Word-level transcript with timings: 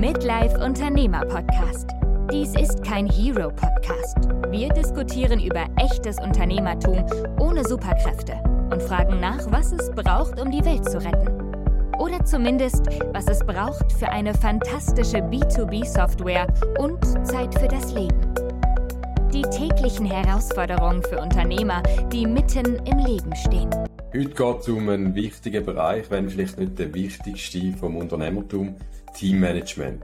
Midlife 0.00 0.58
Unternehmer 0.64 1.26
Podcast. 1.26 1.90
Dies 2.32 2.54
ist 2.54 2.82
kein 2.82 3.06
Hero 3.06 3.50
Podcast. 3.50 4.16
Wir 4.48 4.70
diskutieren 4.70 5.38
über 5.38 5.66
echtes 5.76 6.18
Unternehmertum 6.18 7.04
ohne 7.38 7.62
Superkräfte 7.64 8.32
und 8.72 8.82
fragen 8.82 9.20
nach, 9.20 9.40
was 9.52 9.72
es 9.72 9.90
braucht, 9.90 10.40
um 10.40 10.50
die 10.50 10.64
Welt 10.64 10.88
zu 10.88 11.04
retten. 11.04 11.52
Oder 11.98 12.24
zumindest, 12.24 12.86
was 13.12 13.26
es 13.26 13.40
braucht 13.40 13.92
für 13.92 14.08
eine 14.08 14.32
fantastische 14.32 15.18
B2B-Software 15.18 16.46
und 16.78 17.04
Zeit 17.26 17.54
für 17.60 17.68
das 17.68 17.92
Leben. 17.92 18.34
Die 19.34 19.42
täglichen 19.42 20.06
Herausforderungen 20.06 21.02
für 21.02 21.20
Unternehmer, 21.20 21.82
die 22.10 22.26
mitten 22.26 22.76
im 22.86 22.98
Leben 23.00 23.36
stehen. 23.36 23.68
Heute 24.12 24.30
geht 24.30 24.58
es 24.58 24.68
um 24.68 24.88
einen 24.88 25.14
wichtigen 25.14 25.64
Bereich, 25.64 26.10
wenn 26.10 26.28
vielleicht 26.28 26.58
nicht 26.58 26.76
der 26.80 26.92
wichtigste 26.92 27.72
vom 27.78 27.96
Unternehmertum, 27.96 28.74
Teammanagement. 29.14 30.02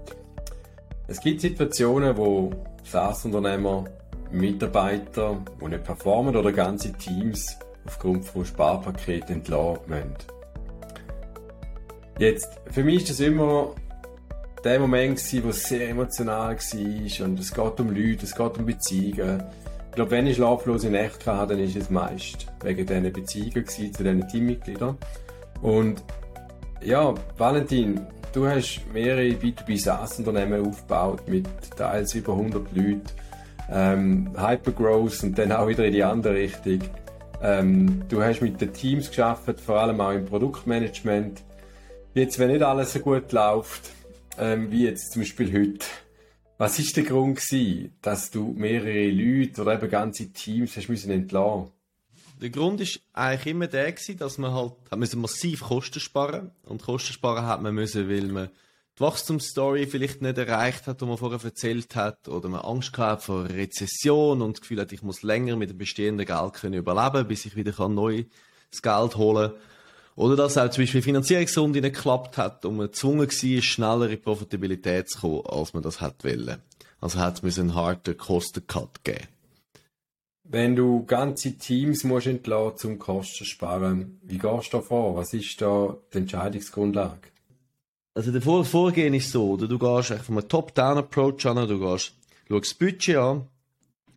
Es 1.08 1.20
gibt 1.20 1.40
Situationen, 1.40 2.16
wo 2.16 2.52
SaaS-Unternehmer, 2.84 3.84
Mitarbeiter, 4.30 5.42
die 5.60 5.64
nicht 5.66 5.82
performen 5.82 6.36
oder 6.36 6.52
ganze 6.52 6.92
Teams 6.92 7.58
aufgrund 7.84 8.24
von 8.26 8.44
Sparpaketen 8.44 9.36
entlassen 9.36 9.82
müssen. 9.88 10.14
Jetzt, 12.20 12.60
für 12.70 12.84
mich 12.84 13.02
ist 13.02 13.10
das 13.10 13.20
immer 13.20 13.74
der 14.62 14.78
Moment 14.78 15.18
es 15.18 15.64
sehr 15.64 15.88
emotional 15.88 16.56
war 16.56 17.26
und 17.26 17.40
es 17.40 17.52
geht 17.52 17.80
um 17.80 17.88
Leute, 17.88 18.24
es 18.24 18.36
geht 18.36 18.56
um 18.56 18.66
Beziehungen. 18.66 19.42
Ich 19.96 19.98
glaube, 19.98 20.10
wenn 20.10 20.26
ich 20.26 20.36
schlaflose 20.36 20.90
Nächte 20.90 21.34
hatte, 21.34 21.54
dann 21.54 21.64
ist 21.64 21.74
es 21.74 21.88
meist 21.88 22.48
wegen 22.62 22.84
diesen 22.84 23.12
Beziehungen 23.14 23.66
zu 23.66 23.80
diesen 23.80 24.28
Teammitgliedern. 24.28 24.98
Und 25.62 26.04
ja, 26.82 27.14
Valentin, 27.38 28.06
du 28.34 28.46
hast 28.46 28.82
mehrere 28.92 29.22
B2B 29.22 29.80
SaaS-Unternehmen 29.80 30.66
aufgebaut 30.66 31.26
mit 31.28 31.48
teils 31.78 32.14
über 32.14 32.32
100 32.32 32.76
Leuten, 32.76 33.02
ähm, 33.72 34.30
Hypergrowth 34.36 35.22
und 35.22 35.38
dann 35.38 35.50
auch 35.52 35.66
wieder 35.66 35.86
in 35.86 35.94
die 35.94 36.04
andere 36.04 36.34
Richtung. 36.34 36.80
Ähm, 37.40 38.02
du 38.10 38.22
hast 38.22 38.42
mit 38.42 38.60
den 38.60 38.74
Teams 38.74 39.08
geschafft, 39.08 39.58
vor 39.62 39.80
allem 39.80 39.98
auch 40.02 40.12
im 40.12 40.26
Produktmanagement. 40.26 41.42
Jetzt, 42.12 42.38
wenn 42.38 42.50
nicht 42.50 42.62
alles 42.62 42.92
so 42.92 42.98
gut 42.98 43.32
läuft, 43.32 43.92
ähm, 44.38 44.70
wie 44.70 44.84
jetzt 44.84 45.12
zum 45.12 45.22
Beispiel 45.22 45.50
heute, 45.54 45.86
was 46.58 46.78
ist 46.78 46.96
der 46.96 47.04
Grund 47.04 47.36
gewesen, 47.36 47.94
dass 48.02 48.30
du 48.30 48.54
mehrere 48.56 49.10
Leute 49.10 49.62
oder 49.62 49.74
eben 49.74 49.90
ganze 49.90 50.32
Teams 50.32 50.76
hast 50.76 50.88
müssen 50.88 51.10
entlassen? 51.10 51.70
Der 52.40 52.50
Grund 52.50 52.80
ist 52.80 53.00
eigentlich 53.12 53.46
immer 53.46 53.66
der 53.66 53.92
gewesen, 53.92 54.18
dass 54.18 54.38
man 54.38 54.52
halt 54.52 54.72
hat 54.90 54.98
müssen 54.98 55.20
massiv 55.20 55.62
Kosten 55.62 56.00
sparen 56.00 56.50
und 56.64 56.82
Kosten 56.82 57.12
sparen 57.12 57.46
hat 57.46 57.62
man 57.62 57.74
müssen, 57.74 58.08
weil 58.08 58.26
man 58.26 58.50
die 58.98 59.00
Wachstumsstory 59.00 59.86
vielleicht 59.86 60.22
nicht 60.22 60.38
erreicht 60.38 60.86
hat, 60.86 61.00
die 61.00 61.04
man 61.04 61.18
vorher 61.18 61.42
erzählt 61.42 61.94
hat, 61.94 62.28
oder 62.28 62.48
man 62.48 62.60
Angst 62.60 62.92
gehabt 62.92 63.24
vor 63.24 63.44
Rezession 63.44 64.40
und 64.40 64.56
das 64.56 64.60
Gefühl 64.62 64.80
hat, 64.80 64.92
ich 64.92 65.02
muss 65.02 65.22
länger 65.22 65.56
mit 65.56 65.70
dem 65.70 65.78
bestehenden 65.78 66.26
Geld 66.26 66.54
können 66.54 66.74
überleben, 66.74 67.28
bis 67.28 67.44
ich 67.44 67.56
wieder 67.56 67.72
kann 67.72 67.94
neues 67.94 68.26
Geld 68.82 69.16
holen 69.16 69.50
kann. 69.50 69.60
Oder 70.16 70.34
dass 70.34 70.56
auch 70.56 70.70
zum 70.70 70.82
Beispiel 70.82 71.02
Finanzierungsrunde 71.02 71.82
nicht 71.82 71.94
geklappt 71.94 72.38
hat 72.38 72.64
und 72.64 72.78
man 72.78 72.86
gezwungen 72.86 73.28
war, 73.28 73.62
schneller 73.62 74.08
in 74.08 74.20
Profitabilität 74.20 75.10
zu 75.10 75.20
kommen, 75.20 75.42
als 75.46 75.74
man 75.74 75.82
das 75.82 76.00
hätte 76.00 76.24
wollen. 76.24 76.62
Also 77.00 77.18
hat 77.18 77.44
es 77.44 77.58
einen 77.58 77.74
harten 77.74 78.16
Kostencut 78.16 79.04
geben. 79.04 79.28
Wenn 80.42 80.74
du 80.74 81.04
ganze 81.04 81.58
Teams 81.58 82.04
musst 82.04 82.28
entlassen 82.28 82.78
zum 82.78 82.98
Kosten 82.98 83.44
sparen, 83.44 84.18
wie 84.22 84.38
gehst 84.38 84.72
du 84.72 84.78
da 84.78 84.80
vor? 84.80 85.16
Was 85.16 85.34
ist 85.34 85.60
da 85.60 85.96
die 86.12 86.18
Entscheidungsgrundlage? 86.18 87.28
Also 88.14 88.32
der 88.32 88.40
Vorgehen 88.40 89.12
ist 89.12 89.30
so, 89.30 89.50
oder 89.50 89.68
du 89.68 89.78
gehst 89.78 90.12
einfach 90.12 90.24
von 90.24 90.38
einem 90.38 90.48
Top-Down-Approach 90.48 91.44
an, 91.46 91.68
du 91.68 91.78
gehst, 91.78 92.14
schaust 92.48 92.70
das 92.70 92.74
Budget 92.74 93.16
an 93.16 93.48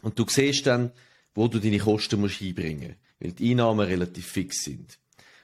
und 0.03 0.17
du 0.17 0.25
siehst 0.29 0.65
dann, 0.67 0.91
wo 1.35 1.49
du 1.49 1.59
deine 1.59 1.79
Kosten 1.79 2.21
musst 2.21 2.41
einbringen 2.41 2.89
musst, 2.89 2.99
weil 3.19 3.31
die 3.33 3.51
Einnahmen 3.51 3.85
relativ 3.85 4.27
fix 4.27 4.63
sind. 4.63 4.97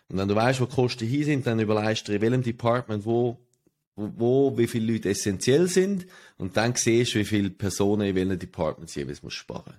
Und 0.09 0.17
wenn 0.17 0.27
du 0.27 0.35
weißt, 0.35 0.61
wo 0.61 0.65
die 0.65 0.75
Kosten 0.75 1.07
hier 1.07 1.25
sind, 1.25 1.47
dann 1.47 1.59
überlegst 1.59 2.07
du 2.07 2.13
in 2.13 2.21
welchem 2.21 2.43
Department, 2.43 3.05
wo, 3.05 3.39
wo, 3.95 4.11
wo, 4.15 4.57
wie 4.57 4.67
viele 4.67 4.93
Leute 4.93 5.09
essentiell 5.09 5.67
sind. 5.67 6.05
Und 6.37 6.57
dann 6.57 6.75
siehst 6.75 7.15
du, 7.15 7.19
wie 7.19 7.25
viele 7.25 7.49
Personen 7.49 8.07
in 8.07 8.15
welchen 8.15 8.39
Departments 8.39 8.95
jeweils 8.95 9.23
musst 9.23 9.37
sparen. 9.37 9.75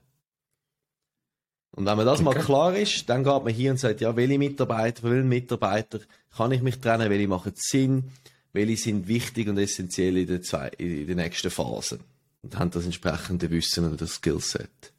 Und 1.77 1.85
wenn 1.85 1.97
man 1.97 2.07
das 2.07 2.21
okay. 2.21 2.25
mal 2.25 2.43
klar 2.43 2.77
ist, 2.77 3.09
dann 3.09 3.23
geht 3.23 3.45
man 3.45 3.53
hier 3.53 3.71
und 3.71 3.77
sagt, 3.77 4.01
ja, 4.01 4.17
welche 4.17 4.39
Mitarbeiter, 4.39 5.03
von 5.03 5.11
welchen 5.11 5.29
Mitarbeiter 5.29 6.01
kann 6.35 6.51
ich 6.53 6.63
mich 6.63 6.81
trennen, 6.81 7.11
welche 7.11 7.29
machen 7.29 7.53
Sinn, 7.55 8.05
welche 8.53 8.77
sind 8.79 9.09
wichtig 9.09 9.49
und 9.49 9.59
essentiell 9.59 10.17
in 10.17 10.27
der, 10.27 10.43
zwei, 10.43 10.69
in 10.79 11.07
der 11.07 11.17
nächsten 11.17 11.51
Phase. 11.51 11.99
Und 12.43 12.59
haben 12.59 12.71
das 12.71 12.87
entsprechende 12.87 13.51
Wissen 13.51 13.87
oder 13.87 13.97
das 13.97 14.15
Skillset. 14.15 14.93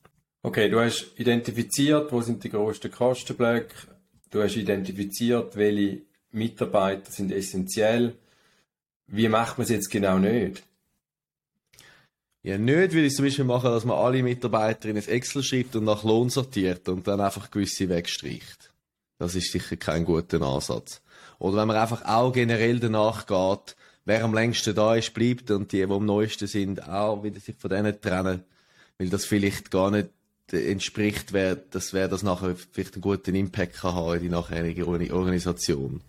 Okay, 0.43 0.69
du 0.69 0.79
hast 0.79 1.13
identifiziert, 1.17 2.11
wo 2.11 2.21
sind 2.21 2.43
die 2.43 2.49
grössten 2.49 2.91
Kostenblöcke, 2.91 3.73
Du 4.29 4.41
hast 4.41 4.55
identifiziert, 4.55 5.55
welche 5.55 6.01
Mitarbeiter 6.31 7.11
sind 7.11 7.31
essentiell. 7.31 8.15
Wie 9.07 9.29
macht 9.29 9.57
man 9.57 9.63
es 9.63 9.69
jetzt 9.71 9.89
genau 9.89 10.17
nicht? 10.19 10.63
Ja, 12.43 12.57
nicht 12.57 12.93
würde 12.93 13.05
ich 13.05 13.15
zum 13.15 13.25
Beispiel 13.25 13.45
machen, 13.45 13.71
dass 13.71 13.85
man 13.85 13.97
alle 13.97 14.23
Mitarbeiter 14.23 14.89
in 14.89 14.97
ein 14.97 15.07
Excel 15.07 15.43
schreibt 15.43 15.75
und 15.75 15.85
nach 15.85 16.03
Lohn 16.03 16.29
sortiert 16.29 16.87
und 16.89 17.07
dann 17.07 17.19
einfach 17.19 17.51
gewisse 17.51 17.89
wegstreicht. 17.89 18.71
Das 19.17 19.35
ist 19.35 19.51
sicher 19.51 19.75
kein 19.75 20.05
guter 20.05 20.41
Ansatz. 20.41 21.01
Oder 21.39 21.57
wenn 21.57 21.67
man 21.67 21.77
einfach 21.77 22.05
auch 22.05 22.31
generell 22.31 22.79
danach 22.79 23.25
geht, 23.25 23.75
wer 24.05 24.23
am 24.23 24.33
längsten 24.33 24.75
da 24.75 24.95
ist, 24.95 25.13
bleibt 25.13 25.51
und 25.51 25.71
die, 25.71 25.85
die 25.85 25.91
am 25.91 26.05
neuesten 26.05 26.47
sind, 26.47 26.87
auch 26.87 27.23
wieder 27.23 27.39
sich 27.39 27.55
von 27.55 27.69
denen 27.69 27.99
trennen, 27.99 28.43
weil 28.97 29.09
das 29.09 29.25
vielleicht 29.25 29.71
gar 29.71 29.91
nicht 29.91 30.09
entspricht, 30.51 31.33
wer, 31.33 31.55
dass 31.55 31.93
wer 31.93 32.07
das 32.07 32.23
nachher 32.23 32.55
vielleicht 32.55 32.95
einen 32.95 33.01
guten 33.01 33.35
Impact 33.35 33.75
kann 33.75 33.95
haben 33.95 34.15
in 34.15 34.21
die 34.21 34.29
nachherige 34.29 34.87
Organisation. 34.87 36.01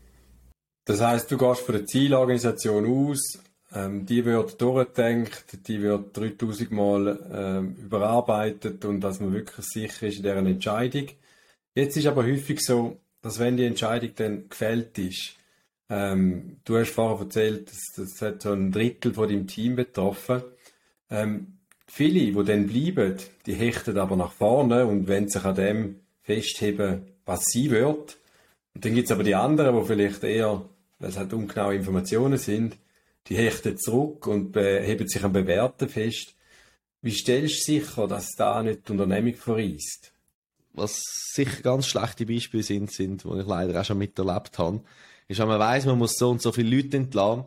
Das 0.84 1.00
heißt, 1.00 1.31
du 1.31 1.37
gehst 1.37 1.60
von 1.60 1.75
der 1.75 1.87
Zielorganisation 1.87 2.87
aus, 2.87 3.38
ähm, 3.75 4.06
die 4.06 4.25
wird 4.25 4.60
durchgedacht, 4.60 5.69
die 5.69 5.82
wird 5.82 6.16
3000 6.16 6.71
Mal 6.71 7.28
ähm, 7.31 7.77
überarbeitet 7.77 8.84
und 8.84 9.00
dass 9.00 9.21
man 9.21 9.34
wirklich 9.34 9.66
sicher 9.66 10.06
ist 10.06 10.16
in 10.16 10.22
deren 10.22 10.47
Entscheidung. 10.47 11.09
Jetzt 11.75 11.97
ist 11.97 12.06
aber 12.06 12.25
häufig 12.25 12.60
so, 12.60 12.98
dass 13.21 13.38
wenn 13.38 13.56
die 13.56 13.66
Entscheidung 13.66 14.12
dann 14.16 14.48
gefällt 14.48 14.97
ist, 14.98 15.34
ähm, 15.91 16.60
du 16.65 16.78
hast 16.78 16.91
vorher 16.91 17.21
erzählt, 17.21 17.71
das, 17.71 17.82
das 17.97 18.22
hat 18.22 18.43
so 18.43 18.53
ein 18.53 18.72
Drittel 18.72 19.15
von 19.15 19.28
deinem 19.28 19.47
Team 19.47 19.77
betroffen, 19.77 20.43
ähm, 21.10 21.58
Viele, 21.91 22.21
die 22.21 22.44
dann 22.44 22.66
bleiben, 22.66 23.16
die 23.47 23.54
hechten 23.54 23.99
aber 23.99 24.15
nach 24.15 24.32
vorne 24.32 24.87
und 24.87 25.09
wenn 25.09 25.28
sich 25.28 25.44
an 25.44 25.54
dem 25.54 26.00
festheben, 26.22 27.06
was 27.25 27.44
sie 27.47 27.71
wird. 27.71 28.19
Und 28.75 28.84
dann 28.84 28.94
gibt 28.94 29.06
es 29.06 29.12
aber 29.12 29.25
die 29.25 29.34
anderen, 29.34 29.75
die 29.75 29.87
vielleicht 29.87 30.22
eher, 30.22 30.69
weil 30.98 31.09
es 31.09 31.16
halt 31.16 31.32
ungenaue 31.32 31.77
Informationen 31.77 32.37
sind, 32.37 32.77
die 33.27 33.37
hechten 33.37 33.78
zurück 33.78 34.27
und 34.27 34.54
heben 34.54 35.09
sich 35.09 35.25
am 35.25 35.32
Bewerten 35.32 35.88
fest. 35.88 36.34
Wie 37.00 37.12
stellst 37.12 37.66
du 37.66 37.72
sicher, 37.72 38.06
dass 38.06 38.34
da 38.37 38.62
nicht 38.62 38.87
die 38.87 38.93
Unternehmung 38.93 39.34
verreist? 39.34 40.12
Was 40.75 41.03
sicher 41.32 41.62
ganz 41.62 41.87
schlechte 41.87 42.27
Beispiele 42.27 42.62
sind, 42.62 42.93
sind, 42.93 43.25
die 43.25 43.41
ich 43.41 43.47
leider 43.47 43.81
auch 43.81 43.84
schon 43.84 43.98
miterlebt 43.98 44.59
habe, 44.59 44.82
ist, 45.27 45.41
wenn 45.41 45.48
man 45.48 45.59
weiss, 45.59 45.87
man 45.87 45.98
muss 45.98 46.16
so 46.16 46.31
und 46.31 46.43
so 46.43 46.53
viele 46.53 46.77
Leute 46.77 46.98
entlassen, 46.98 47.44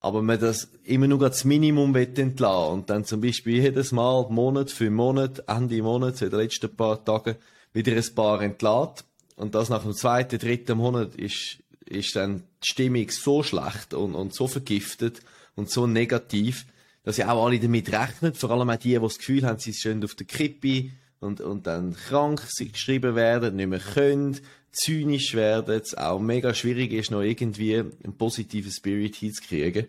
aber 0.00 0.22
man 0.22 0.40
das 0.40 0.70
immer 0.84 1.06
nur 1.06 1.18
das 1.18 1.44
Minimum 1.44 1.94
entlassen 1.94 2.72
und 2.72 2.90
dann 2.90 3.04
zum 3.04 3.20
Beispiel 3.20 3.62
jedes 3.62 3.92
Mal 3.92 4.26
Monat 4.30 4.70
für 4.70 4.90
Monat, 4.90 5.44
Ende 5.46 5.82
Monat, 5.82 6.22
in 6.22 6.30
den 6.30 6.40
letzten 6.40 6.74
paar 6.74 7.04
Tagen 7.04 7.36
wieder 7.72 7.92
ein 7.92 8.14
paar 8.14 8.40
entlässt 8.40 9.04
und 9.36 9.54
das 9.54 9.68
nach 9.68 9.82
dem 9.82 9.94
zweiten, 9.94 10.38
dritten 10.38 10.78
Monat 10.78 11.14
ist, 11.14 11.58
ist 11.86 12.16
dann 12.16 12.44
die 12.62 12.68
Stimmung 12.68 13.10
so 13.10 13.42
schlecht 13.42 13.94
und, 13.94 14.14
und 14.14 14.34
so 14.34 14.46
vergiftet 14.46 15.20
und 15.54 15.70
so 15.70 15.86
negativ, 15.86 16.66
dass 17.04 17.18
ja 17.18 17.30
auch 17.30 17.46
alle 17.46 17.60
damit 17.60 17.92
rechnen, 17.92 18.34
vor 18.34 18.50
allem 18.50 18.70
auch 18.70 18.76
die, 18.76 18.94
die 18.94 19.00
das 19.00 19.18
Gefühl 19.18 19.44
haben, 19.44 19.58
sie 19.58 19.72
sind 19.72 20.04
auf 20.04 20.14
der 20.14 20.26
Kippe 20.26 20.90
und, 21.20 21.40
und 21.40 21.66
dann 21.66 21.94
krank 21.94 22.42
geschrieben 22.58 23.14
werden, 23.14 23.56
nicht 23.56 23.68
mehr 23.68 23.80
können, 23.80 24.38
zynisch 24.72 25.34
werden, 25.34 25.80
es 25.80 25.96
auch 25.96 26.20
mega 26.20 26.54
schwierig 26.54 26.92
ist, 26.92 27.10
noch 27.10 27.22
irgendwie 27.22 27.76
einen 27.76 28.16
positiven 28.16 28.70
Spirit 28.70 29.16
hinzukriegen. 29.16 29.86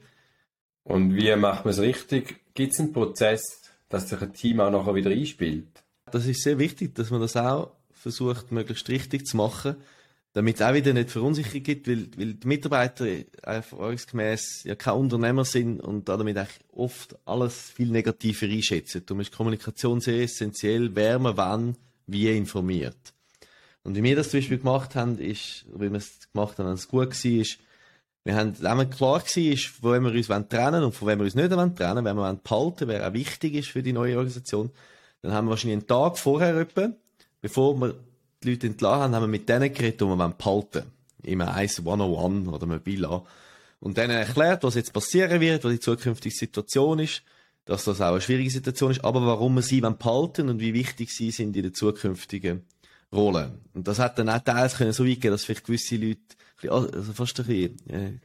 Und 0.84 1.16
wie 1.16 1.36
macht 1.36 1.66
man 1.66 1.74
es 1.74 1.80
richtig? 1.80 2.40
Gibt 2.54 2.74
es 2.74 2.80
einen 2.80 2.94
Prozess, 2.94 3.62
dass 3.90 4.10
sich 4.10 4.22
ein 4.22 4.34
Team 4.34 4.60
auch 4.60 4.72
nachher 4.72 4.96
wieder 4.96 5.12
einspielt? 5.12 5.68
Das 6.12 6.26
ist 6.26 6.44
sehr 6.44 6.58
wichtig, 6.60 6.96
dass 6.96 7.12
man 7.12 7.22
das 7.22 7.38
auch 7.38 7.72
versucht, 7.94 8.52
möglichst 8.52 8.90
richtig 8.90 9.28
zu 9.28 9.38
machen, 9.38 9.76
damit 10.34 10.56
es 10.56 10.62
auch 10.62 10.74
wieder 10.74 10.94
nicht 10.94 11.12
Verunsicherung 11.12 11.64
gibt, 11.64 11.88
weil, 11.88 12.08
weil 12.18 12.34
die 12.34 12.48
Mitarbeiter 12.48 13.06
erfahrungsgemäß 13.44 14.64
ja 14.64 14.76
kein 14.76 14.96
Unternehmer 14.96 15.46
sind 15.46 15.82
und 15.82 16.10
damit 16.10 16.38
eigentlich 16.38 16.60
oft 16.72 17.16
alles 17.26 17.70
viel 17.70 17.90
negativer 17.90 18.48
einschätzen. 18.48 19.04
Darum 19.06 19.22
ist 19.22 19.36
Kommunikation 19.36 20.00
sehr 20.00 20.24
essentiell, 20.24 20.96
wer 20.96 21.20
man 21.20 21.38
wann 21.38 21.76
wie 22.08 22.36
informiert. 22.36 23.14
Und 23.84 23.96
wie 23.96 24.04
wir 24.04 24.16
das 24.16 24.30
zum 24.30 24.40
Beispiel 24.40 24.60
gemacht 24.60 24.96
haben, 24.96 25.18
ist, 25.18 25.66
wie 25.74 25.92
wir 25.92 25.98
es 25.98 26.30
gemacht 26.32 26.60
haben, 26.60 26.68
wenn 26.68 26.74
es 26.74 26.88
gut 26.88 27.10
war, 27.10 27.32
ist, 27.32 27.60
Wir 28.24 28.36
haben 28.36 28.54
zusammen 28.54 28.90
klar 28.90 29.20
gewesen, 29.20 29.52
ist, 29.52 29.66
von 29.68 29.94
wem 29.94 30.04
wir 30.06 30.12
uns 30.12 30.28
trennen 30.28 30.74
wollen 30.74 30.84
und 30.84 30.94
von 30.94 31.08
wem 31.08 31.20
wir 31.20 31.26
uns 31.26 31.34
nicht 31.34 31.50
trennen 31.50 31.76
wollen, 31.80 32.06
wenn 32.06 32.16
wir 32.16 32.34
behalten 32.36 32.88
wer 32.88 33.08
auch 33.08 33.14
wichtig 33.14 33.56
ist 33.56 33.70
für 33.70 33.82
die 33.82 33.94
neue 33.94 34.16
Organisation. 34.16 34.70
Dann 35.24 35.34
haben 35.34 35.48
wir 35.48 35.52
wahrscheinlich 35.52 35.80
einen 35.80 35.88
Tag 35.88 36.20
vorher 36.20 36.56
etwa, 36.56 36.92
bevor 37.42 37.76
wir 37.80 37.96
die 38.44 38.52
Leute 38.52 38.68
entlassen 38.68 39.02
haben, 39.02 39.16
haben 39.16 39.24
wir 39.24 39.28
mit 39.28 39.50
denen 39.50 39.74
geredet, 39.74 40.02
die 40.02 40.06
wir 40.06 40.16
behalten 40.16 40.74
wollen. 40.74 40.92
Immer 41.24 41.54
eins 41.54 41.80
101 41.80 42.48
oder 42.48 42.66
Mobila. 42.68 43.24
Und 43.80 43.98
denen 43.98 44.12
erklärt, 44.12 44.64
was 44.64 44.76
jetzt 44.76 44.94
passieren 44.94 45.42
wird, 45.42 45.64
was 45.64 45.72
die 45.72 45.80
zukünftige 45.80 46.36
Situation 46.36 47.00
ist, 47.00 47.24
dass 47.66 47.86
das 47.86 48.02
auch 48.02 48.12
eine 48.12 48.22
schwierige 48.22 48.52
Situation 48.52 48.92
ist, 48.92 49.04
aber 49.04 49.26
warum 49.26 49.56
wir 49.56 49.62
sie 49.64 49.82
behalten 49.82 50.50
und 50.50 50.60
wie 50.60 50.76
wichtig 50.76 51.12
sie 51.12 51.32
sind 51.32 51.56
in 51.56 51.64
der 51.64 51.74
zukünftigen 51.74 52.66
Rolle. 53.14 53.60
Und 53.74 53.88
das 53.88 54.00
hat 54.00 54.18
dann 54.20 54.30
auch 54.30 54.40
teils 54.40 54.78
können 54.78 54.94
so 54.94 55.06
weit 55.06 55.22
gehen, 55.22 55.32
dass 55.32 55.46
vielleicht 55.46 55.66
gewisse 55.66 55.98
Leute 55.98 56.20
also 56.70 57.14
fast 57.14 57.40
ein 57.40 57.46
bisschen, 57.46 57.90
äh, 57.90 58.20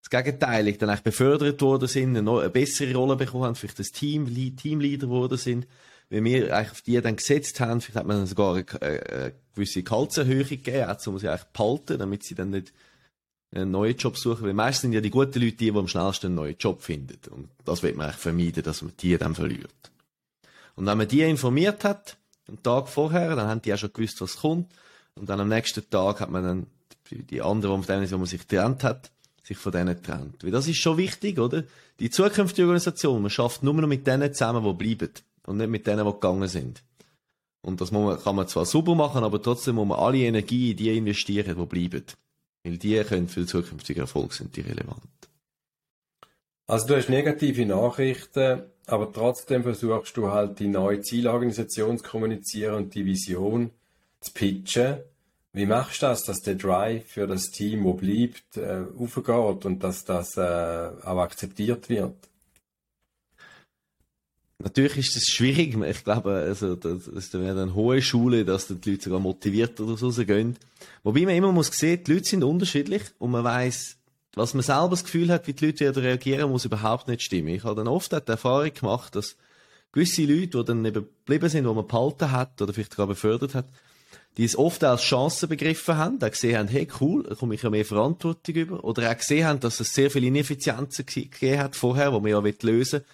das 0.00 0.10
Gegenteil, 0.10 0.72
dann 0.72 0.88
eigentlich 0.88 1.02
befördert 1.02 1.60
worden 1.62 1.88
sind, 1.88 2.16
eine, 2.16 2.30
eine 2.30 2.50
bessere 2.50 2.94
Rolle 2.94 3.16
bekommen 3.16 3.44
haben, 3.44 3.54
vielleicht 3.54 3.78
das 3.78 3.92
Team, 3.92 4.26
Teamleader 4.56 5.06
geworden 5.06 5.38
sind, 5.38 5.66
wenn 6.08 6.24
wir 6.24 6.54
eigentlich 6.54 6.72
auf 6.72 6.82
die 6.82 7.00
dann 7.00 7.16
gesetzt 7.16 7.60
haben, 7.60 7.80
vielleicht 7.80 7.96
hat 7.96 8.06
man 8.06 8.18
dann 8.18 8.26
sogar 8.26 8.56
eine, 8.56 8.82
eine 8.82 9.34
gewisse 9.54 9.82
Gehaltserhöhung 9.82 10.48
gegeben, 10.48 10.84
auch, 10.84 11.06
um 11.06 11.18
sie 11.18 11.28
eigentlich 11.28 11.48
behalten, 11.52 11.98
damit 11.98 12.24
sie 12.24 12.34
dann 12.34 12.50
nicht 12.50 12.72
einen 13.54 13.70
neuen 13.70 13.96
Job 13.96 14.16
suchen, 14.16 14.44
weil 14.44 14.54
meistens 14.54 14.82
sind 14.82 14.92
ja 14.92 15.00
die 15.00 15.10
guten 15.10 15.40
Leute 15.40 15.56
die, 15.56 15.70
die 15.70 15.78
am 15.78 15.88
schnellsten 15.88 16.26
einen 16.26 16.34
neuen 16.36 16.56
Job 16.58 16.82
finden. 16.82 17.18
Und 17.30 17.48
das 17.64 17.82
wird 17.82 17.96
man 17.96 18.06
eigentlich 18.06 18.20
vermeiden, 18.20 18.62
dass 18.62 18.82
man 18.82 18.92
die 18.98 19.16
dann 19.16 19.34
verliert. 19.34 19.92
Und 20.74 20.86
wenn 20.86 20.98
man 20.98 21.08
die 21.08 21.22
informiert 21.22 21.84
hat, 21.84 22.16
einen 22.52 22.62
Tag 22.62 22.88
vorher, 22.88 23.34
dann 23.34 23.48
haben 23.48 23.62
die 23.62 23.72
auch 23.72 23.78
schon 23.78 23.92
gewusst, 23.92 24.20
was 24.20 24.38
kommt. 24.38 24.72
Und 25.14 25.28
dann 25.28 25.40
am 25.40 25.48
nächsten 25.48 25.88
Tag 25.90 26.20
hat 26.20 26.30
man 26.30 26.42
dann 26.42 26.66
die 27.10 27.42
anderen, 27.42 27.82
von 27.82 27.86
denen 27.86 28.10
wo 28.10 28.18
man 28.18 28.26
sich 28.26 28.40
getrennt 28.40 28.84
hat, 28.84 29.10
sich 29.42 29.56
von 29.56 29.72
denen 29.72 30.02
trennt. 30.02 30.44
Weil 30.44 30.50
das 30.50 30.68
ist 30.68 30.78
schon 30.78 30.96
wichtig, 30.96 31.38
oder? 31.38 31.64
Die 32.00 32.10
zukünftige 32.10 32.62
Organisation, 32.62 33.20
man 33.20 33.30
schafft 33.30 33.62
nur 33.62 33.74
noch 33.74 33.88
mit 33.88 34.06
denen 34.06 34.32
zusammen, 34.32 34.64
die 34.64 34.72
bleiben. 34.72 35.12
Und 35.46 35.56
nicht 35.56 35.70
mit 35.70 35.86
denen, 35.86 36.06
die 36.06 36.12
gegangen 36.12 36.48
sind. 36.48 36.82
Und 37.62 37.80
das 37.80 37.90
man, 37.90 38.18
kann 38.18 38.36
man 38.36 38.48
zwar 38.48 38.64
super 38.64 38.94
machen, 38.94 39.24
aber 39.24 39.40
trotzdem 39.42 39.76
muss 39.76 39.86
man 39.86 39.98
alle 39.98 40.18
Energie 40.18 40.72
in 40.72 40.76
die 40.76 40.96
investieren, 40.96 41.56
die 41.58 41.66
bleiben. 41.66 42.04
Weil 42.64 42.78
die 42.78 43.02
können 43.04 43.28
für 43.28 43.40
den 43.40 43.48
zukünftigen 43.48 44.02
Erfolg 44.02 44.32
sind 44.32 44.56
die 44.56 44.60
relevant. 44.60 45.00
Also 46.66 46.86
du 46.86 46.96
hast 46.96 47.08
negative 47.08 47.66
Nachrichten, 47.66 48.62
aber 48.86 49.12
trotzdem 49.12 49.62
versuchst 49.62 50.16
du 50.16 50.30
halt 50.30 50.58
die 50.58 50.68
neue 50.68 51.00
Zielorganisation 51.00 51.98
zu 51.98 52.04
kommunizieren 52.04 52.74
und 52.74 52.94
die 52.94 53.04
Vision 53.04 53.70
zu 54.20 54.32
pitchen. 54.32 54.98
Wie 55.52 55.66
machst 55.66 56.00
du 56.00 56.06
das, 56.06 56.24
dass 56.24 56.40
der 56.40 56.54
Drive 56.54 57.06
für 57.08 57.26
das 57.26 57.50
Team, 57.50 57.84
wo 57.84 57.92
bleibt, 57.92 58.56
äh, 58.56 58.84
aufgeht 58.98 59.66
und 59.66 59.82
dass 59.82 60.04
das 60.04 60.36
äh, 60.38 60.40
auch 60.40 61.18
akzeptiert 61.18 61.90
wird? 61.90 62.16
Natürlich 64.62 64.98
ist 64.98 65.16
das 65.16 65.24
schwierig. 65.24 65.76
Ich 65.76 66.04
glaube, 66.04 66.32
also, 66.34 66.76
das 66.76 67.08
ist 67.08 67.34
eine 67.34 67.74
hohe 67.74 68.00
Schule, 68.00 68.44
dass 68.44 68.68
die 68.68 68.90
Leute 68.90 69.02
sogar 69.02 69.20
motiviert 69.20 69.78
oder 69.80 69.96
so 69.96 70.06
rausgehen. 70.06 70.56
Wobei 71.02 71.22
man 71.22 71.34
immer 71.34 71.52
muss 71.52 71.66
sehen, 71.66 72.02
die 72.04 72.14
Leute 72.14 72.24
sind 72.26 72.44
unterschiedlich 72.44 73.02
und 73.18 73.32
man 73.32 73.44
weiß, 73.44 73.96
was 74.34 74.54
man 74.54 74.62
selber 74.62 74.90
das 74.90 75.04
Gefühl 75.04 75.30
hat, 75.30 75.46
wie 75.46 75.52
die 75.52 75.66
Leute 75.66 75.94
reagieren, 75.94 76.50
muss 76.50 76.64
überhaupt 76.64 77.08
nicht 77.08 77.22
stimmen. 77.22 77.48
Ich 77.48 77.64
habe 77.64 77.76
dann 77.76 77.88
oft 77.88 78.12
die 78.12 78.30
Erfahrung 78.30 78.72
gemacht, 78.72 79.14
dass 79.14 79.36
gewisse 79.92 80.22
Leute, 80.22 80.58
die 80.58 80.64
dann 80.64 80.84
eben 80.84 81.06
geblieben 81.24 81.48
sind, 81.48 81.66
wo 81.66 81.74
man 81.74 81.86
behalten 81.86 82.30
hat 82.30 82.60
oder 82.62 82.72
vielleicht 82.72 82.92
sogar 82.92 83.06
befördert 83.06 83.54
hat, 83.54 83.66
die 84.38 84.44
es 84.44 84.56
oft 84.56 84.82
als 84.84 85.02
Chance 85.02 85.46
begriffen 85.46 85.96
haben, 85.96 86.18
die 86.18 86.30
gesehen 86.30 86.58
haben, 86.58 86.68
hey 86.68 86.88
cool, 87.00 87.22
da 87.24 87.34
komme 87.34 87.54
ich 87.54 87.62
ja 87.62 87.68
mehr 87.68 87.84
Verantwortung 87.84 88.54
über, 88.54 88.84
oder 88.84 89.10
auch 89.10 89.16
gesehen 89.16 89.46
haben, 89.46 89.60
dass 89.60 89.80
es 89.80 89.92
sehr 89.92 90.10
viele 90.10 90.28
Ineffizienzen 90.28 91.04
gegeben 91.04 91.58
hat 91.58 91.76
vorher, 91.76 92.12
wo 92.12 92.20
man 92.20 92.30
ja 92.30 92.40
lösen 92.62 93.00
will, 93.00 93.06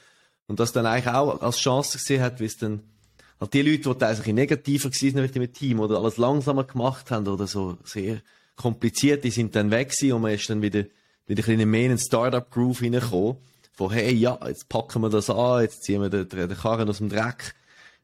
und 0.47 0.61
das 0.61 0.73
dann 0.73 0.87
eigentlich 0.87 1.13
auch 1.15 1.43
als 1.43 1.59
Chance 1.59 1.99
gesehen 1.99 2.23
hat, 2.23 2.41
wie 2.41 2.45
es 2.45 2.57
dann 2.57 2.83
halt 3.41 3.53
die 3.53 3.63
Leute, 3.63 3.95
die 3.95 4.05
eigentlich 4.05 4.35
negativer 4.35 4.89
gewesen 4.91 5.13
sind 5.13 5.23
mit 5.23 5.35
dem 5.35 5.53
Team 5.53 5.81
oder 5.81 5.99
alles 5.99 6.17
langsamer 6.17 6.65
gemacht 6.65 7.11
haben 7.11 7.27
oder 7.27 7.47
so 7.47 7.77
sehr 7.85 8.23
kompliziert, 8.57 9.25
die 9.25 9.31
sind 9.31 9.55
dann 9.55 9.71
weg 9.71 9.91
gewesen 9.91 10.13
und 10.13 10.23
man 10.23 10.33
ist 10.33 10.49
dann 10.49 10.63
wieder, 10.63 10.85
wieder 11.29 11.43
ein 11.43 11.47
bisschen 11.47 11.71
mehr 11.71 11.85
in 11.85 11.91
den 11.91 11.99
Startup-Groove 11.99 12.81
hineingekommen, 12.81 13.37
von 13.73 13.93
hey, 13.93 14.13
ja, 14.13 14.39
jetzt 14.47 14.69
packen 14.69 15.03
wir 15.03 15.11
das 15.11 15.31
an, 15.31 15.63
jetzt 15.63 15.85
ziehen 15.85 16.03
wir 16.03 16.11
den, 16.11 16.29
den 16.29 16.57
Karren 16.57 16.89
aus 16.89 16.99
dem 16.99 17.09
Dreck, 17.09 17.55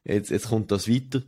jetzt, 0.05 0.29
jetzt 0.29 0.47
kommt 0.47 0.71
das 0.71 0.87
weiter. 0.87 1.21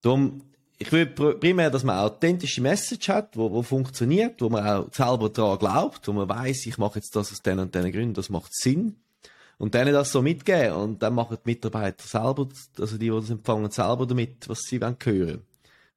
Darum 0.00 0.40
ich 0.78 0.90
will 0.90 1.06
primär, 1.06 1.70
dass 1.70 1.84
man 1.84 1.98
authentische 1.98 2.60
Message 2.60 3.08
hat, 3.08 3.36
wo, 3.36 3.50
wo 3.50 3.62
funktioniert, 3.62 4.40
wo 4.42 4.48
man 4.48 4.66
auch 4.66 4.92
selber 4.92 5.28
daran 5.28 5.58
glaubt, 5.58 6.06
wo 6.08 6.12
man 6.12 6.28
weiß, 6.28 6.66
ich 6.66 6.78
mache 6.78 6.96
jetzt 6.96 7.14
das 7.14 7.32
aus 7.32 7.42
den 7.42 7.58
und 7.58 7.74
den 7.74 7.92
Gründen, 7.92 8.14
das 8.14 8.28
macht 8.28 8.54
Sinn. 8.54 8.96
Und 9.56 9.74
denen 9.74 9.92
das 9.92 10.10
so 10.10 10.20
mitgeben. 10.20 10.74
Und 10.74 11.02
dann 11.02 11.14
machen 11.14 11.38
die 11.44 11.50
Mitarbeiter 11.50 12.04
selber, 12.04 12.48
also 12.78 12.98
die, 12.98 13.08
die 13.08 13.10
das 13.10 13.30
empfangen, 13.30 13.70
selber 13.70 14.04
damit, 14.04 14.48
was 14.48 14.62
sie 14.62 14.80
hören 14.80 14.96
wollen. 15.04 15.42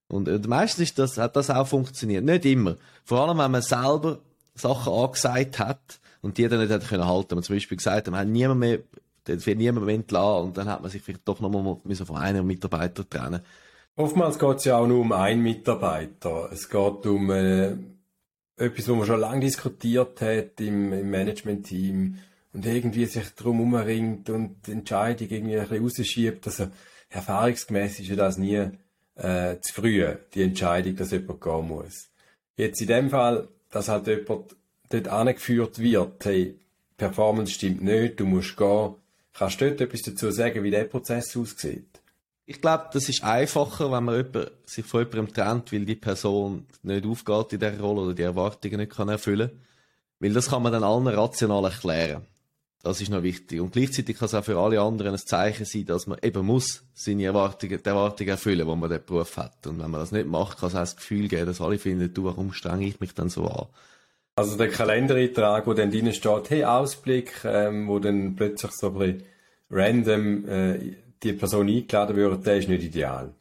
Und 0.09 0.27
äh, 0.27 0.39
meistens 0.47 0.83
ist 0.83 0.99
das, 0.99 1.17
hat 1.17 1.35
das 1.35 1.49
auch 1.49 1.67
funktioniert. 1.67 2.23
Nicht 2.23 2.45
immer. 2.45 2.77
Vor 3.03 3.27
allem, 3.27 3.39
wenn 3.39 3.51
man 3.51 3.63
selber 3.63 4.19
Sachen 4.57 4.93
angesagt 4.93 5.59
hat 5.59 5.99
und 6.21 6.37
die 6.37 6.47
dann 6.47 6.59
nicht 6.59 6.71
hat 6.71 6.87
können 6.87 7.05
halten. 7.05 7.35
Man 7.35 7.43
zum 7.43 7.55
Beispiel 7.55 7.77
gesagt, 7.77 8.07
man 8.07 8.19
hat 8.19 8.27
niemand 8.27 8.59
mehr, 8.59 8.79
der 9.27 9.45
wird 9.45 9.57
niemand 9.57 9.85
mehr 9.85 9.95
entlassen 9.95 10.47
und 10.47 10.57
dann 10.57 10.67
hat 10.67 10.81
man 10.81 10.91
sich 10.91 11.01
vielleicht 11.01 11.27
doch 11.27 11.39
nochmal 11.39 11.77
von 12.05 12.17
einem 12.17 12.45
Mitarbeiter 12.45 13.07
trennen 13.09 13.41
Oftmals 13.97 14.37
geht 14.37 14.57
es 14.57 14.65
ja 14.65 14.77
auch 14.77 14.85
nur 14.85 15.01
um 15.01 15.11
einen 15.11 15.41
Mitarbeiter. 15.41 16.51
Es 16.51 16.69
geht 16.69 17.05
um 17.07 17.31
äh, 17.31 17.71
etwas, 18.55 18.87
was 18.87 18.95
man 18.95 19.07
schon 19.07 19.19
lange 19.19 19.39
diskutiert 19.39 20.21
hat 20.21 20.61
im, 20.61 20.93
im 20.93 21.09
Management-Team 21.09 22.19
und 22.53 22.65
irgendwie 22.65 23.05
sich 23.05 23.33
darum 23.35 23.59
umringt 23.61 24.29
und 24.29 24.67
die 24.67 24.73
Entscheidung 24.73 25.27
irgendwie 25.29 25.57
ein 25.57 25.67
bisschen 25.67 25.83
rausschiebt. 25.83 26.45
Also 26.45 26.67
erfahrungsgemäß 27.09 27.99
ist 27.99 28.09
ja 28.09 28.15
das 28.15 28.37
nie 28.37 28.69
äh, 29.15 29.59
zu 29.61 29.73
früh, 29.73 30.05
die 30.33 30.43
Entscheidung, 30.43 30.95
dass 30.95 31.09
jemand 31.09 31.41
gehen 31.41 31.67
muss. 31.67 32.09
Jetzt 32.55 32.81
in 32.81 32.87
dem 32.87 33.09
Fall, 33.09 33.47
dass 33.69 33.89
halt 33.89 34.07
jemand 34.07 34.55
dort 34.89 35.07
angeführt 35.07 35.79
wird, 35.79 36.25
hey, 36.25 36.55
Performance 36.97 37.53
stimmt 37.53 37.83
nicht, 37.83 38.19
du 38.19 38.25
musst 38.25 38.57
gehen. 38.57 38.95
Kannst 39.33 39.61
du 39.61 39.67
dort 39.69 39.81
etwas 39.81 40.01
dazu 40.01 40.31
sagen, 40.31 40.63
wie 40.63 40.71
der 40.71 40.85
Prozess 40.85 41.35
aussieht? 41.37 42.01
ich 42.49 42.61
glaube, 42.61 42.85
das 42.93 43.09
ist 43.09 43.23
einfacher, 43.23 43.91
wenn 43.91 44.05
man 44.05 44.15
jemand, 44.15 44.51
sich 44.65 44.85
von 44.85 45.01
jemandem 45.01 45.33
trennt, 45.33 45.73
weil 45.73 45.85
die 45.85 45.95
Person 45.95 46.65
nicht 46.81 47.05
aufgeht 47.05 47.53
in 47.53 47.59
dieser 47.59 47.79
Rolle 47.79 48.01
oder 48.01 48.13
die 48.13 48.21
Erwartungen 48.21 48.77
nicht 48.77 48.93
kann 48.93 49.09
erfüllen 49.09 49.49
kann. 49.49 49.59
Weil 50.19 50.33
das 50.33 50.49
kann 50.49 50.63
man 50.63 50.71
dann 50.71 50.83
allen 50.83 51.07
rational 51.07 51.65
erklären. 51.65 52.25
Das 52.83 53.01
ist 53.01 53.09
noch 53.09 53.23
wichtig. 53.23 53.59
Und 53.59 53.73
gleichzeitig 53.73 54.17
kann 54.17 54.27
es 54.27 54.33
auch 54.33 54.43
für 54.43 54.57
alle 54.57 54.79
anderen 54.79 55.13
ein 55.13 55.17
Zeichen 55.17 55.65
sein, 55.65 55.85
dass 55.85 56.07
man 56.07 56.19
eben 56.21 56.45
muss 56.45 56.83
seine 56.93 57.25
Erwartungen, 57.25 57.81
die 57.83 57.89
Erwartungen 57.89 58.29
erfüllen, 58.29 58.67
die 58.67 58.75
man 58.75 58.89
den 58.89 59.03
Beruf 59.03 59.37
hat. 59.37 59.65
Und 59.67 59.79
wenn 59.79 59.91
man 59.91 59.99
das 59.99 60.11
nicht 60.11 60.27
macht, 60.27 60.59
kann 60.59 60.69
es 60.69 60.75
auch 60.75 60.79
das 60.79 60.95
Gefühl 60.95 61.27
geben, 61.27 61.47
dass 61.47 61.59
alle 61.59 61.79
finden, 61.79 62.13
du, 62.13 62.25
warum 62.25 62.53
strenge 62.53 62.85
ich 62.85 62.99
mich 62.99 63.13
dann 63.13 63.29
so 63.29 63.47
an? 63.47 63.67
Also 64.35 64.55
der 64.55 64.69
Kalendereintrag, 64.69 65.65
wo 65.65 65.73
dann 65.73 65.89
drin 65.89 66.13
steht, 66.13 66.51
hey, 66.51 66.63
Ausblick, 66.63 67.41
ähm, 67.43 67.87
wo 67.87 67.97
dann 67.97 68.35
plötzlich 68.35 68.71
so 68.73 68.89
ein 68.89 68.93
bisschen 68.99 69.23
random 69.71 70.47
äh, 70.47 70.95
die 71.23 71.33
Person 71.33 71.67
eingeladen 71.67 72.15
wird, 72.15 72.45
der 72.45 72.57
ist 72.57 72.69
nicht 72.69 72.83
ideal. 72.83 73.33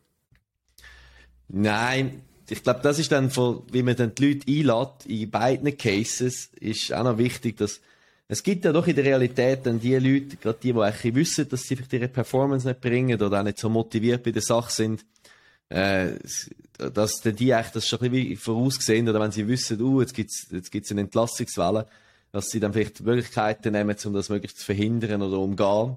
Nein, 1.49 2.22
ich 2.49 2.62
glaube, 2.62 2.80
das 2.82 2.99
ist 2.99 3.12
dann, 3.12 3.30
von, 3.30 3.62
wie 3.70 3.82
man 3.82 3.96
dann 3.96 4.14
die 4.14 4.62
Leute 4.62 4.76
einlädt, 4.76 5.06
in 5.06 5.30
beiden 5.30 5.76
Cases, 5.76 6.50
ist 6.58 6.92
auch 6.92 7.04
noch 7.04 7.18
wichtig, 7.18 7.58
dass 7.58 7.80
es 8.28 8.42
gibt 8.42 8.64
ja 8.64 8.73
doch 8.73 8.87
in 8.87 8.97
der 8.97 9.04
Realität 9.04 9.61
dann 9.64 9.78
die 9.78 9.95
Leute, 9.95 10.37
gerade 10.37 10.59
die, 10.62 10.73
die 10.73 10.80
eigentlich 10.80 11.14
wissen, 11.14 11.49
dass 11.49 11.62
sie 11.62 11.76
vielleicht 11.76 11.92
ihre 11.92 12.09
Performance 12.09 12.66
nicht 12.66 12.80
bringen 12.80 13.21
oder 13.21 13.40
auch 13.40 13.45
nicht 13.45 13.59
so 13.59 13.68
motiviert 13.68 14.23
bei 14.25 14.33
der 14.33 14.42
Sache 14.42 14.73
sind, 14.73 15.06
äh, 15.68 16.12
dass 16.76 17.21
dann 17.21 17.37
die 17.37 17.54
eigentlich 17.54 17.73
das 17.73 17.88
schon 17.88 18.00
ein 18.00 18.11
bisschen 18.11 18.37
vorausgesehen 18.37 19.09
oder 19.09 19.21
wenn 19.21 19.33
sie 19.33 19.47
wissen, 19.47 19.80
uh, 19.80 20.00
jetzt 20.00 20.14
gibt's 20.14 20.47
jetzt 20.50 20.71
gibt's 20.71 20.90
eine 20.90 21.02
Entlassungswelle, 21.02 21.87
dass 22.33 22.49
sie 22.49 22.61
dann 22.61 22.73
vielleicht 22.73 23.00
Möglichkeiten 23.00 23.73
nehmen, 23.73 23.97
um 24.04 24.12
das 24.12 24.28
möglichst 24.28 24.59
zu 24.59 24.64
verhindern 24.64 25.23
oder 25.23 25.38
umgehen 25.38 25.97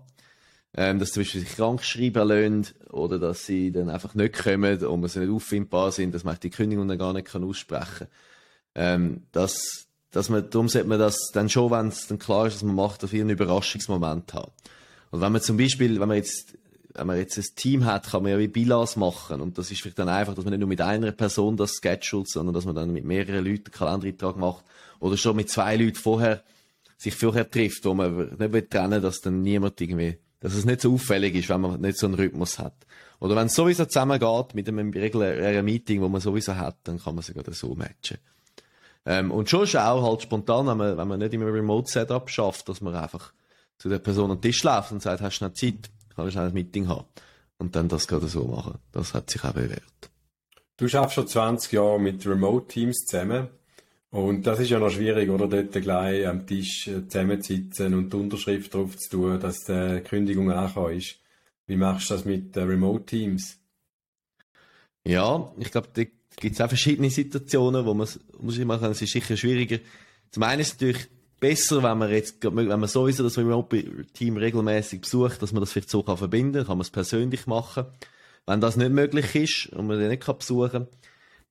ähm, 0.75 0.99
dass 0.99 1.11
zum 1.11 1.21
Beispiel 1.21 1.41
sich 1.41 1.55
krank 1.55 1.83
schreiben 1.83 2.27
lassen 2.27 2.67
oder 2.89 3.17
dass 3.19 3.45
sie 3.45 3.71
dann 3.71 3.89
einfach 3.89 4.13
nicht 4.13 4.37
kommen 4.37 4.83
und 4.83 5.07
sie 5.07 5.19
nicht 5.19 5.31
auffindbar 5.31 5.91
sind, 5.91 6.13
dass 6.13 6.23
man 6.23 6.37
die 6.41 6.49
Kündigung 6.49 6.87
dann 6.87 6.99
gar 6.99 7.13
nicht 7.13 7.33
aussprechen 7.35 7.87
kann. 7.97 8.07
Ähm, 8.75 9.23
dass, 9.31 9.87
dass 10.11 10.29
man, 10.29 10.49
darum 10.49 10.67
sollte 10.67 10.87
man 10.87 10.99
das 10.99 11.31
dann 11.33 11.49
schon, 11.49 11.71
wenn 11.71 11.87
es 11.87 12.07
dann 12.07 12.19
klar 12.19 12.47
ist, 12.47 12.55
dass 12.55 12.63
man 12.63 12.75
macht, 12.75 13.03
auf 13.03 13.13
einen 13.13 13.29
Überraschungsmoment 13.29 14.33
haben. 14.33 14.51
Und 15.11 15.21
wenn 15.21 15.31
man 15.31 15.41
zum 15.41 15.57
Beispiel, 15.57 15.99
wenn 15.99 16.07
man 16.07 16.17
jetzt 16.17 16.55
wenn 16.95 17.07
man 17.07 17.17
jetzt 17.17 17.37
ein 17.37 17.45
Team 17.55 17.85
hat, 17.85 18.09
kann 18.09 18.23
man 18.23 18.31
ja 18.31 18.39
wie 18.39 18.47
Bilas 18.47 18.95
machen. 18.95 19.41
Und 19.41 19.57
das 19.57 19.71
ist 19.71 19.81
vielleicht 19.81 19.99
dann 19.99 20.09
einfach, 20.09 20.33
dass 20.33 20.43
man 20.43 20.51
nicht 20.51 20.59
nur 20.59 20.67
mit 20.67 20.81
einer 20.81 21.11
Person 21.11 21.55
das 21.55 21.79
schedult, 21.81 22.27
sondern 22.27 22.53
dass 22.53 22.65
man 22.65 22.75
dann 22.75 22.91
mit 22.91 23.05
mehreren 23.05 23.45
Leuten 23.45 23.65
einen 23.65 23.71
Kalendereintrag 23.71 24.37
macht. 24.37 24.65
Oder 24.99 25.15
schon 25.15 25.35
mit 25.35 25.49
zwei 25.49 25.77
Leuten 25.77 25.95
vorher, 25.95 26.43
sich 26.97 27.15
vorher 27.15 27.49
trifft, 27.49 27.85
wo 27.85 27.93
man 27.93 28.35
nicht 28.37 28.51
will 28.51 28.67
trennen, 28.67 29.01
dass 29.01 29.21
dann 29.21 29.43
niemand 29.43 29.79
irgendwie 29.79 30.17
dass 30.39 30.53
es 30.53 30.65
nicht 30.65 30.81
so 30.81 30.93
auffällig 30.93 31.35
ist, 31.35 31.49
wenn 31.49 31.61
man 31.61 31.81
nicht 31.81 31.97
so 31.97 32.07
einen 32.07 32.15
Rhythmus 32.15 32.59
hat. 32.59 32.73
Oder 33.19 33.35
wenn 33.35 33.47
es 33.47 33.55
sowieso 33.55 33.85
zusammengeht 33.85 34.55
mit 34.55 34.67
einem 34.67 34.91
regulären 34.91 35.65
Meeting, 35.65 36.01
wo 36.01 36.07
man 36.07 36.21
sowieso 36.21 36.55
hat, 36.55 36.77
dann 36.85 36.99
kann 36.99 37.15
man 37.15 37.23
sogar 37.23 37.43
so 37.53 37.75
matchen. 37.75 38.17
Ähm, 39.05 39.31
und 39.31 39.49
schon 39.49 39.63
ist 39.63 39.75
auch 39.75 40.03
halt 40.03 40.21
spontan, 40.21 40.67
wenn 40.67 40.77
man, 40.77 40.97
wenn 40.97 41.07
man 41.07 41.19
nicht 41.19 41.33
immer 41.33 41.51
Remote-Setup 41.51 42.29
schafft, 42.29 42.69
dass 42.69 42.81
man 42.81 42.95
einfach 42.95 43.33
zu 43.77 43.89
der 43.89 43.99
Person 43.99 44.31
am 44.31 44.41
Tisch 44.41 44.63
läuft 44.63 44.91
und 44.91 45.01
sagt, 45.01 45.21
hast 45.21 45.39
du 45.39 45.45
noch 45.45 45.53
Zeit, 45.53 45.89
kann 46.15 46.27
ich 46.27 46.37
ein 46.37 46.53
Meeting 46.53 46.87
haben. 46.87 47.05
Und 47.57 47.75
dann 47.75 47.87
das 47.87 48.07
gerade 48.07 48.27
so 48.27 48.45
machen. 48.45 48.79
Das 48.91 49.13
hat 49.13 49.29
sich 49.29 49.43
auch 49.43 49.53
bewährt. 49.53 50.09
Du 50.77 50.87
schaffst 50.87 51.15
schon 51.15 51.27
20 51.27 51.73
Jahre 51.73 51.99
mit 51.99 52.25
Remote-Teams 52.25 53.05
zusammen. 53.05 53.49
Und 54.11 54.47
das 54.47 54.59
ist 54.59 54.69
ja 54.69 54.79
noch 54.79 54.89
schwierig, 54.89 55.29
oder? 55.29 55.47
Dort 55.47 55.71
gleich 55.73 56.25
am 56.25 56.47
Tisch 56.47 56.87
äh, 56.87 57.07
zusammenzusitzen 57.07 57.93
und 57.93 58.11
die 58.11 58.17
Unterschrift 58.17 58.73
drauf 58.73 58.97
zu 58.97 59.09
tun, 59.09 59.39
dass 59.39 59.65
die 59.65 60.01
Kündigung 60.03 60.51
angekommen 60.51 60.97
ist. 60.97 61.17
Wie 61.67 61.75
machst 61.75 62.09
du 62.09 62.15
das 62.15 62.25
mit 62.25 62.57
Remote-Teams? 62.57 63.59
Ja, 65.05 65.51
ich 65.57 65.71
glaube, 65.71 65.89
es 66.41 66.61
auch 66.61 66.67
verschiedene 66.67 67.09
Situationen, 67.09 67.85
wo 67.85 67.93
man 67.93 68.07
muss 68.39 68.57
ich 68.57 68.65
machen, 68.65 68.91
es 68.91 69.01
ist 69.01 69.11
sicher 69.11 69.35
schwieriger. 69.35 69.79
Zum 70.31 70.43
einen 70.43 70.61
ist 70.61 70.67
es 70.67 70.73
natürlich 70.73 71.07
besser, 71.39 71.83
wenn 71.83 71.97
man 71.97 72.11
jetzt, 72.11 72.43
wenn 72.43 72.67
man 72.67 72.87
sowieso 72.87 73.23
das 73.23 73.37
Remote-Team 73.37 74.37
regelmäßig 74.37 75.01
besucht, 75.01 75.41
dass 75.41 75.51
man 75.51 75.61
das 75.61 75.71
vielleicht 75.71 75.89
so 75.89 76.03
kann 76.03 76.17
verbinden 76.17 76.59
kann, 76.59 76.67
kann 76.67 76.77
man 76.77 76.83
es 76.83 76.89
persönlich 76.89 77.47
machen. 77.47 77.85
Wenn 78.45 78.61
das 78.61 78.77
nicht 78.77 78.91
möglich 78.91 79.35
ist 79.35 79.67
und 79.73 79.87
man 79.87 79.99
den 79.99 80.09
nicht 80.09 80.23
kann 80.23 80.37
besuchen 80.37 80.71
kann, 80.71 80.87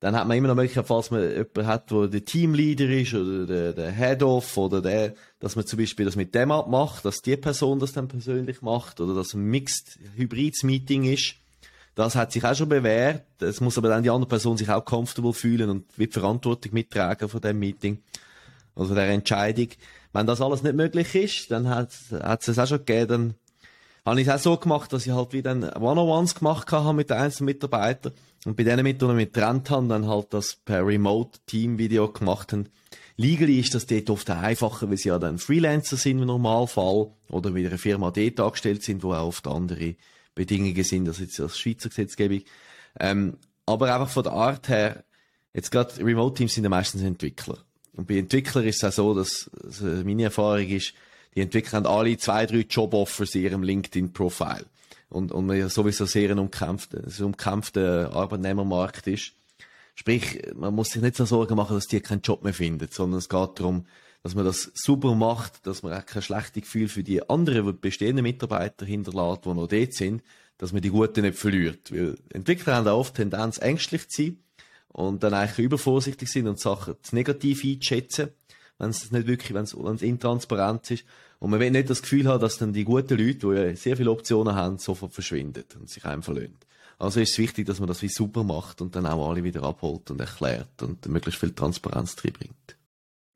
dann 0.01 0.15
hat 0.15 0.29
man 0.29 0.37
immer 0.37 0.49
noch 0.49 0.55
Möglichkeit, 0.55 0.87
falls 0.87 1.11
man 1.11 1.23
jemanden 1.23 1.67
hat, 1.67 1.91
der 1.91 2.07
der 2.07 2.25
Teamleader 2.25 2.89
ist 2.89 3.15
oder 3.15 3.47
der, 3.47 3.73
der 3.73 3.91
Head-Off 3.91 4.57
oder 4.57 4.81
der, 4.81 5.15
dass 5.41 5.57
man 5.57 5.67
zum 5.67 5.79
Beispiel 5.79 6.07
das 6.07 6.15
mit 6.15 6.35
dem 6.35 6.53
abmacht, 6.53 7.05
dass 7.05 7.21
die 7.21 7.37
Person 7.37 7.81
das 7.81 7.93
dann 7.93 8.07
persönlich 8.07 8.63
macht 8.63 9.01
oder 9.01 9.15
dass 9.15 9.35
ein 9.35 9.45
Mixed 9.45 9.99
Hybrids 10.15 10.63
Meeting 10.63 11.05
ist. 11.05 11.35
Das 11.99 12.15
hat 12.15 12.31
sich 12.31 12.45
auch 12.45 12.55
schon 12.55 12.69
bewährt. 12.69 13.25
Es 13.41 13.61
muss 13.61 13.77
aber 13.77 13.89
dann 13.89 14.05
die 14.05 14.11
andere 14.11 14.29
Person 14.29 14.57
sich 14.57 14.71
auch 14.71 14.85
comfortable 14.85 15.33
fühlen 15.33 15.69
und 15.69 15.85
die 15.97 16.07
Verantwortung 16.07 16.73
mittragen 16.73 17.29
von 17.29 17.41
dem 17.41 17.59
Meeting. 17.59 17.99
Also 18.77 18.95
der 18.95 19.09
Entscheidung. 19.09 19.67
Wenn 20.13 20.25
das 20.25 20.41
alles 20.41 20.63
nicht 20.63 20.77
möglich 20.77 21.13
ist, 21.17 21.51
dann 21.51 21.69
hat, 21.69 21.91
hat 22.13 22.47
es 22.47 22.57
auch 22.57 22.69
schon 22.69 22.85
gegeben, 22.85 23.09
dann 23.09 23.35
habe 24.13 24.21
ich 24.21 24.29
es 24.29 24.33
auch 24.33 24.39
so 24.39 24.57
gemacht, 24.59 24.93
dass 24.93 25.09
ich 25.09 25.13
halt 25.13 25.33
wieder 25.33 25.51
One-on-Ones 25.51 26.37
gemacht 26.37 26.71
habe 26.71 26.95
mit 26.95 27.11
den 27.11 27.17
einzelnen 27.17 27.47
Mitarbeitern 27.47 28.13
und 28.45 28.57
bei 28.57 28.63
denen 28.63 28.85
mit, 28.85 29.03
die 29.03 29.07
mit 29.07 29.33
getrennt 29.33 29.69
haben, 29.69 29.89
dann 29.89 30.07
halt 30.07 30.29
das 30.31 30.55
per 30.55 30.87
Remote-Team-Video 30.87 32.13
gemacht 32.13 32.53
haben. 32.53 32.69
Legally 33.17 33.59
ist 33.59 33.75
das 33.75 33.87
dort 33.87 34.09
oft 34.09 34.31
einfacher, 34.31 34.89
weil 34.89 34.99
sie 34.99 35.09
ja 35.09 35.19
dann 35.19 35.39
Freelancer 35.39 35.97
sind 35.97 36.21
im 36.21 36.27
Normalfall 36.27 37.11
oder 37.29 37.57
wieder 37.57 37.71
eine 37.71 37.79
Firma 37.79 38.13
dort 38.13 38.39
angestellt 38.39 38.85
sind, 38.85 39.03
wo 39.03 39.15
auch 39.15 39.27
oft 39.27 39.49
andere 39.49 39.97
Bedingungen 40.39 40.85
sind, 40.85 41.09
als 41.09 41.19
jetzt 41.19 41.39
als 41.41 41.59
Schweizer 41.59 41.89
Gesetzgebung. 41.89 42.43
Ähm, 42.99 43.37
aber 43.67 43.93
einfach 43.93 44.09
von 44.09 44.23
der 44.23 44.33
Art 44.33 44.69
her, 44.69 45.05
jetzt 45.53 45.71
gerade 45.71 45.99
Remote-Teams 45.99 46.55
sind 46.55 46.65
ja 46.65 46.71
meistens 46.71 47.03
Entwickler. 47.03 47.59
Und 47.93 48.07
bei 48.07 48.17
Entwicklern 48.17 48.65
ist 48.65 48.83
es 48.83 48.85
auch 48.85 48.93
so, 48.93 49.15
dass 49.15 49.51
also 49.63 49.85
meine 49.85 50.25
Erfahrung 50.25 50.69
ist, 50.69 50.95
die 51.35 51.41
Entwickler 51.41 51.79
haben 51.79 51.87
alle 51.87 52.17
zwei, 52.17 52.47
drei 52.47 52.61
Job-Offers 52.61 53.35
in 53.35 53.43
ihrem 53.43 53.63
LinkedIn-Profile. 53.63 54.67
Und, 55.11 55.33
und 55.33 55.69
sowieso 55.71 56.05
sehr 56.05 56.31
ein 56.31 56.39
umkämpfter, 56.39 57.03
ein 57.05 57.25
umkämpfter 57.25 58.13
Arbeitnehmermarkt 58.13 59.07
ist. 59.07 59.33
Sprich, 59.95 60.41
man 60.55 60.75
muss 60.75 60.91
sich 60.91 61.03
nicht 61.03 61.17
so 61.17 61.25
Sorgen 61.25 61.57
machen, 61.57 61.75
dass 61.75 61.87
die 61.87 62.01
keinen 62.01 62.21
Job 62.23 62.45
mehr 62.45 62.55
finden, 62.55 62.89
sondern 62.91 63.19
es 63.19 63.29
geht 63.29 63.59
darum, 63.59 63.87
dass 64.23 64.35
man 64.35 64.45
das 64.45 64.71
super 64.75 65.15
macht, 65.15 65.67
dass 65.67 65.83
man 65.83 65.93
auch 65.93 66.05
kein 66.05 66.23
schlechtes 66.23 66.63
Gefühl 66.63 66.89
für 66.89 67.03
die 67.03 67.29
anderen 67.29 67.79
bestehenden 67.81 68.25
Mitarbeiter 68.25 68.85
hinterlässt, 68.85 69.45
die 69.45 69.49
noch 69.49 69.69
dort 69.69 69.95
sind, 69.95 70.23
dass 70.59 70.73
man 70.73 70.83
die 70.83 70.91
Guten 70.91 71.23
nicht 71.23 71.39
verliert. 71.39 71.93
Weil 71.93 72.19
Entwickler 72.31 72.77
haben 72.77 72.89
auch 72.89 72.99
oft 72.99 73.15
Tendenz, 73.15 73.59
ängstlich 73.59 74.09
zu 74.09 74.23
sein 74.23 74.39
und 74.89 75.23
dann 75.23 75.35
eigentlich 75.35 75.65
übervorsichtig 75.65 76.29
sind 76.29 76.49
und 76.49 76.59
Sachen 76.59 76.97
zu 77.03 77.15
negativ 77.15 77.65
einschätzen, 77.65 78.31
wenn 78.79 78.91
es 78.91 79.11
nicht 79.11 79.27
wirklich, 79.27 79.55
wenn 79.55 79.65
es, 79.65 80.03
intransparent 80.03 80.91
ist. 80.91 81.05
Und 81.39 81.51
man 81.51 81.61
will 81.61 81.71
nicht 81.71 81.89
das 81.89 82.03
Gefühl 82.03 82.27
haben, 82.27 82.41
dass 82.41 82.59
dann 82.59 82.73
die 82.73 82.85
guten 82.85 83.17
Leute, 83.17 83.39
die 83.39 83.55
ja 83.55 83.77
sehr 83.77 83.97
viele 83.97 84.11
Optionen 84.11 84.57
haben, 84.57 84.79
sofort 84.79 85.13
verschwinden 85.13 85.65
und 85.79 85.89
sich 85.89 86.05
einem 86.05 86.23
verlieren. 86.23 86.57
Also 86.99 87.21
ist 87.21 87.31
es 87.31 87.39
wichtig, 87.39 87.67
dass 87.67 87.79
man 87.79 87.87
das 87.87 88.03
wie 88.03 88.09
super 88.09 88.43
macht 88.43 88.81
und 88.81 88.97
dann 88.97 89.07
auch 89.07 89.31
alle 89.31 89.45
wieder 89.45 89.63
abholt 89.63 90.11
und 90.11 90.21
erklärt 90.21 90.83
und 90.83 91.07
möglichst 91.07 91.39
viel 91.39 91.55
Transparenz 91.55 92.17
drin 92.17 92.33
bringt. 92.33 92.77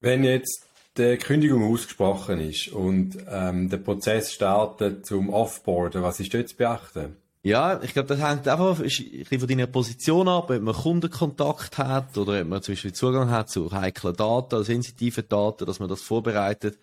Wenn 0.01 0.25
jetzt 0.25 0.67
die 0.97 1.17
Kündigung 1.17 1.73
ausgesprochen 1.73 2.41
ist 2.41 2.69
und 2.69 3.17
ähm, 3.31 3.71
der 3.71 3.79
Prozess 3.79 4.33
startet 4.33 5.07
zum 5.07 5.31
Offboarden, 5.31 6.03
was 6.03 6.21
ist 6.21 6.35
dort 6.35 6.49
zu 6.49 6.57
beachten? 6.57 7.17
Ja, 7.45 7.83
ich 7.83 7.93
glaube, 7.93 8.09
das 8.09 8.21
hängt 8.21 8.47
einfach 8.47 8.79
ein 8.79 8.85
bisschen 8.85 9.41
von 9.41 9.49
deiner 9.49 9.67
Position 9.67 10.29
ab, 10.29 10.49
ob 10.51 10.63
man 10.63 10.75
Kundenkontakt 10.75 11.77
hat 11.77 12.17
oder 12.17 12.41
ob 12.41 12.47
man 12.47 12.63
zum 12.63 12.73
Beispiel 12.75 12.93
Zugang 12.93 13.31
hat 13.31 13.51
zu 13.51 13.73
heiklen 13.73 14.15
Daten, 14.15 14.63
sensitiven 14.63 15.29
Daten, 15.29 15.67
dass 15.67 15.81
man 15.81 15.89
das 15.89 16.03
vorbereitet. 16.03 16.79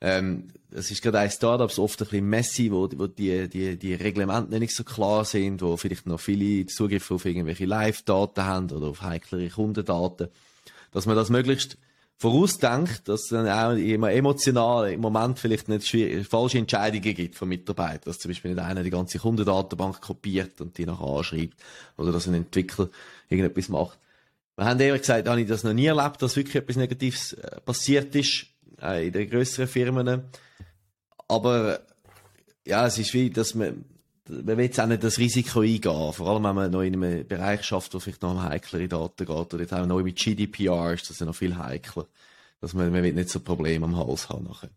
Ähm, 0.00 0.48
es 0.70 0.92
ist 0.92 1.02
gerade 1.02 1.18
ein 1.18 1.30
Startups 1.30 1.80
oft 1.80 2.00
ein 2.00 2.04
bisschen 2.04 2.28
messy, 2.28 2.70
wo, 2.70 2.88
wo 2.96 3.08
die, 3.08 3.48
die, 3.48 3.76
die 3.76 3.94
Reglemente 3.94 4.56
nicht 4.60 4.76
so 4.76 4.84
klar 4.84 5.24
sind, 5.24 5.60
wo 5.62 5.76
vielleicht 5.76 6.06
noch 6.06 6.20
viele 6.20 6.66
Zugriff 6.66 7.10
auf 7.10 7.24
irgendwelche 7.24 7.64
Live-Daten 7.64 8.44
haben 8.44 8.70
oder 8.70 8.86
auf 8.88 9.02
heiklere 9.02 9.48
Kundendaten. 9.48 10.28
Dass 10.92 11.06
man 11.06 11.16
das 11.16 11.30
möglichst 11.30 11.76
vorausdenkt, 12.18 13.08
dass 13.08 13.22
es 13.22 13.28
dann 13.28 13.48
auch 13.48 13.76
immer 13.76 14.10
emotional 14.10 14.90
im 14.90 15.00
Moment 15.00 15.38
vielleicht 15.38 15.68
nicht 15.68 16.28
falsche 16.28 16.58
Entscheidungen 16.58 17.14
gibt 17.14 17.36
von 17.36 17.48
Mitarbeitern, 17.48 18.02
dass 18.06 18.18
zum 18.18 18.30
Beispiel 18.30 18.54
nicht 18.54 18.62
einer 18.62 18.82
die 18.82 18.90
ganze 18.90 19.20
Kundendatenbank 19.20 20.00
kopiert 20.00 20.60
und 20.60 20.76
die 20.76 20.84
nachher 20.84 21.06
anschreibt 21.06 21.56
oder 21.96 22.10
dass 22.10 22.26
ein 22.26 22.34
Entwickler 22.34 22.90
irgendetwas 23.28 23.68
macht. 23.68 23.98
Wir 24.56 24.64
haben 24.64 24.80
ehrlich 24.80 25.02
gesagt, 25.02 25.28
habe 25.28 25.40
ich 25.40 25.46
das 25.46 25.62
noch 25.62 25.72
nie 25.72 25.86
erlebt, 25.86 26.20
dass 26.20 26.34
wirklich 26.34 26.56
etwas 26.56 26.74
Negatives 26.74 27.34
äh, 27.34 27.60
passiert 27.60 28.12
ist 28.16 28.46
äh, 28.82 29.06
in 29.06 29.12
den 29.12 29.30
größeren 29.30 29.68
Firmen. 29.68 30.24
Aber 31.28 31.80
ja, 32.66 32.84
es 32.86 32.98
ist 32.98 33.14
wie, 33.14 33.30
dass 33.30 33.54
man 33.54 33.84
man 34.28 34.46
will 34.56 34.64
jetzt 34.64 34.80
auch 34.80 34.86
nicht 34.86 35.02
das 35.02 35.18
Risiko 35.18 35.60
eingehen, 35.60 36.12
vor 36.12 36.28
allem 36.28 36.44
wenn 36.44 36.54
man 36.54 36.70
noch 36.70 36.82
in 36.82 36.94
einem 36.94 37.26
Bereich 37.26 37.62
schafft, 37.62 37.94
wo 37.94 37.98
vielleicht 37.98 38.22
noch 38.22 38.32
um 38.32 38.42
heiklere 38.42 38.88
Daten 38.88 39.26
geht, 39.26 39.30
oder 39.30 39.60
jetzt 39.60 39.74
auch 39.74 39.86
noch 39.86 40.02
mit 40.02 40.16
GDPR 40.16 40.92
ist 40.92 41.08
das 41.10 41.18
ja 41.18 41.26
noch 41.26 41.34
viel 41.34 41.56
heikler, 41.56 42.06
dass 42.60 42.74
man, 42.74 42.92
man 42.92 43.02
will 43.02 43.12
nicht 43.12 43.30
so 43.30 43.40
Probleme 43.40 43.84
am 43.86 43.96
Hals 43.96 44.28
haben 44.28 44.44
nachher. 44.44 44.70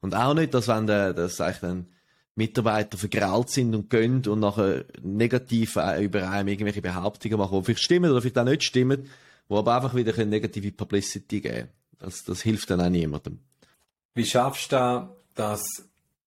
Und 0.00 0.14
auch 0.14 0.34
nicht, 0.34 0.54
dass 0.54 0.68
wenn 0.68 0.86
der, 0.86 1.12
dass 1.12 1.40
eigentlich 1.40 1.60
dann 1.60 1.86
Mitarbeiter 2.34 2.96
vergrault 2.96 3.50
sind 3.50 3.74
und 3.74 3.90
gehen 3.90 4.26
und 4.26 4.40
nachher 4.40 4.84
negativ 5.02 5.76
über 5.76 6.30
einem 6.30 6.48
irgendwelche 6.48 6.80
Behauptungen 6.80 7.38
machen, 7.38 7.58
die 7.58 7.64
vielleicht 7.64 7.84
stimmen 7.84 8.10
oder 8.10 8.22
vielleicht 8.22 8.38
auch 8.38 8.44
nicht 8.44 8.64
stimmen, 8.64 9.10
wo 9.48 9.58
aber 9.58 9.76
einfach 9.76 9.94
wieder 9.94 10.14
eine 10.14 10.26
negative 10.26 10.72
Publicity 10.72 11.40
geben. 11.40 11.68
Das, 11.98 12.24
das 12.24 12.40
hilft 12.40 12.70
dann 12.70 12.80
auch 12.80 12.88
niemandem. 12.88 13.40
Wie 14.14 14.24
schaffst 14.24 14.72
du 14.72 15.08
das, 15.34 15.62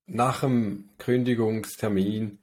nach 0.06 0.42
dem 0.42 0.90
Kündigungstermin 0.98 2.38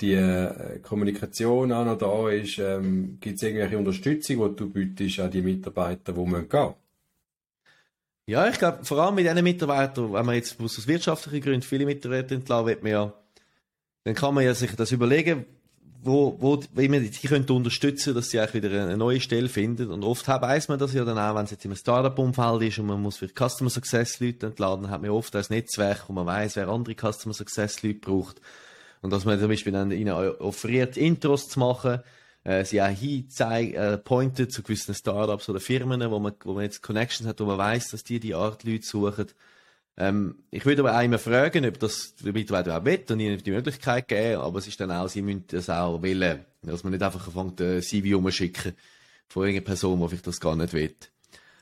die 0.00 0.14
äh, 0.14 0.78
Kommunikation 0.80 1.72
auch 1.72 1.84
noch 1.84 1.98
da 1.98 2.30
ist, 2.30 2.58
ähm, 2.58 3.18
gibt 3.20 3.36
es 3.36 3.42
irgendwelche 3.42 3.78
Unterstützung, 3.78 4.50
die 4.50 4.56
du 4.56 4.70
bietest 4.70 5.20
an 5.20 5.30
die 5.30 5.42
Mitarbeiter, 5.42 6.12
die 6.12 6.24
gehen 6.24 6.30
müssen 6.30 6.74
Ja, 8.26 8.48
ich 8.48 8.58
glaube, 8.58 8.84
vor 8.84 8.98
allem 8.98 9.14
mit 9.14 9.26
diesen 9.26 9.44
Mitarbeitern, 9.44 10.12
wenn 10.12 10.26
man 10.26 10.34
jetzt 10.34 10.60
aus 10.60 10.86
wirtschaftlichen 10.86 11.42
Gründen 11.42 11.62
viele 11.62 11.86
Mitarbeiter 11.86 12.34
entlassen 12.34 12.66
will, 12.66 12.78
man 12.82 12.92
ja, 12.92 13.12
dann 14.04 14.14
kann 14.14 14.34
man 14.34 14.44
ja 14.44 14.54
sich 14.54 14.74
das 14.74 14.92
überlegen, 14.92 15.44
wo, 16.02 16.36
wo, 16.40 16.62
wie 16.74 16.88
man 16.88 17.02
die 17.02 17.28
könnte 17.28 17.52
unterstützen, 17.52 18.14
dass 18.14 18.30
sie 18.30 18.40
auch 18.40 18.54
wieder 18.54 18.70
eine 18.70 18.96
neue 18.96 19.20
Stelle 19.20 19.48
finden. 19.48 19.90
Und 19.90 20.02
oft 20.02 20.26
weiß 20.26 20.68
man 20.68 20.78
das 20.78 20.94
ja 20.94 21.04
dann 21.04 21.18
auch, 21.18 21.34
wenn 21.34 21.44
es 21.44 21.50
jetzt 21.50 21.64
im 21.64 21.76
Startup-Umfeld 21.76 22.62
ist 22.62 22.78
und 22.78 22.86
man 22.86 23.02
muss 23.02 23.18
für 23.18 23.28
Customer 23.28 23.68
Success 23.68 24.18
Leute 24.20 24.46
entladen, 24.46 24.88
hat 24.88 25.02
man 25.02 25.10
oft 25.10 25.36
ein 25.36 25.44
Netzwerk, 25.50 26.04
wo 26.08 26.14
man 26.14 26.24
weiß, 26.24 26.56
wer 26.56 26.68
andere 26.68 26.94
Customer 26.94 27.34
Success 27.34 27.82
Leute 27.82 27.98
braucht. 27.98 28.40
Und 29.02 29.10
dass 29.10 29.24
man 29.24 29.38
zum 29.38 29.48
Beispiel 29.48 29.72
dann 29.72 29.90
ihnen 29.90 30.12
offeriert, 30.12 30.96
Intros 30.96 31.48
zu 31.48 31.58
machen, 31.58 32.00
äh, 32.44 32.64
sie 32.64 32.82
auch 32.82 32.88
hinzeigen, 32.88 33.74
äh, 33.74 34.48
zu 34.48 34.62
gewissen 34.62 34.94
Startups 34.94 35.48
oder 35.48 35.60
Firmen, 35.60 36.10
wo 36.10 36.18
man, 36.18 36.34
wo 36.44 36.54
man 36.54 36.64
jetzt 36.64 36.82
Connections 36.82 37.28
hat, 37.28 37.40
wo 37.40 37.44
man 37.44 37.58
weiß, 37.58 37.88
dass 37.88 38.04
die 38.04 38.20
die 38.20 38.34
Art 38.34 38.64
Leute 38.64 38.84
suchen. 38.84 39.26
Ähm, 39.96 40.44
ich 40.50 40.64
würde 40.64 40.82
aber 40.82 40.96
auch 40.96 41.02
immer 41.02 41.18
fragen, 41.18 41.66
ob 41.66 41.78
das 41.78 42.14
der 42.16 42.32
Mitarbeiter 42.32 42.78
auch 42.78 42.84
will 42.84 43.04
und 43.10 43.20
ihnen 43.20 43.42
die 43.42 43.50
Möglichkeit 43.50 44.08
geben, 44.08 44.40
aber 44.40 44.58
es 44.58 44.66
ist 44.66 44.80
dann 44.80 44.90
auch, 44.90 45.08
sie 45.08 45.22
müssen 45.22 45.44
das 45.48 45.68
auch 45.68 46.02
wollen. 46.02 46.44
Dass 46.62 46.84
man 46.84 46.92
nicht 46.92 47.02
einfach 47.02 47.26
anfängt, 47.26 47.60
ein 47.60 47.82
CV 47.82 48.16
umzuschicken 48.16 48.74
von 49.28 49.44
irgendeiner 49.44 49.66
Person, 49.66 50.00
die 50.00 50.08
vielleicht 50.08 50.26
das 50.26 50.40
gar 50.40 50.56
nicht 50.56 50.72
will. 50.72 50.94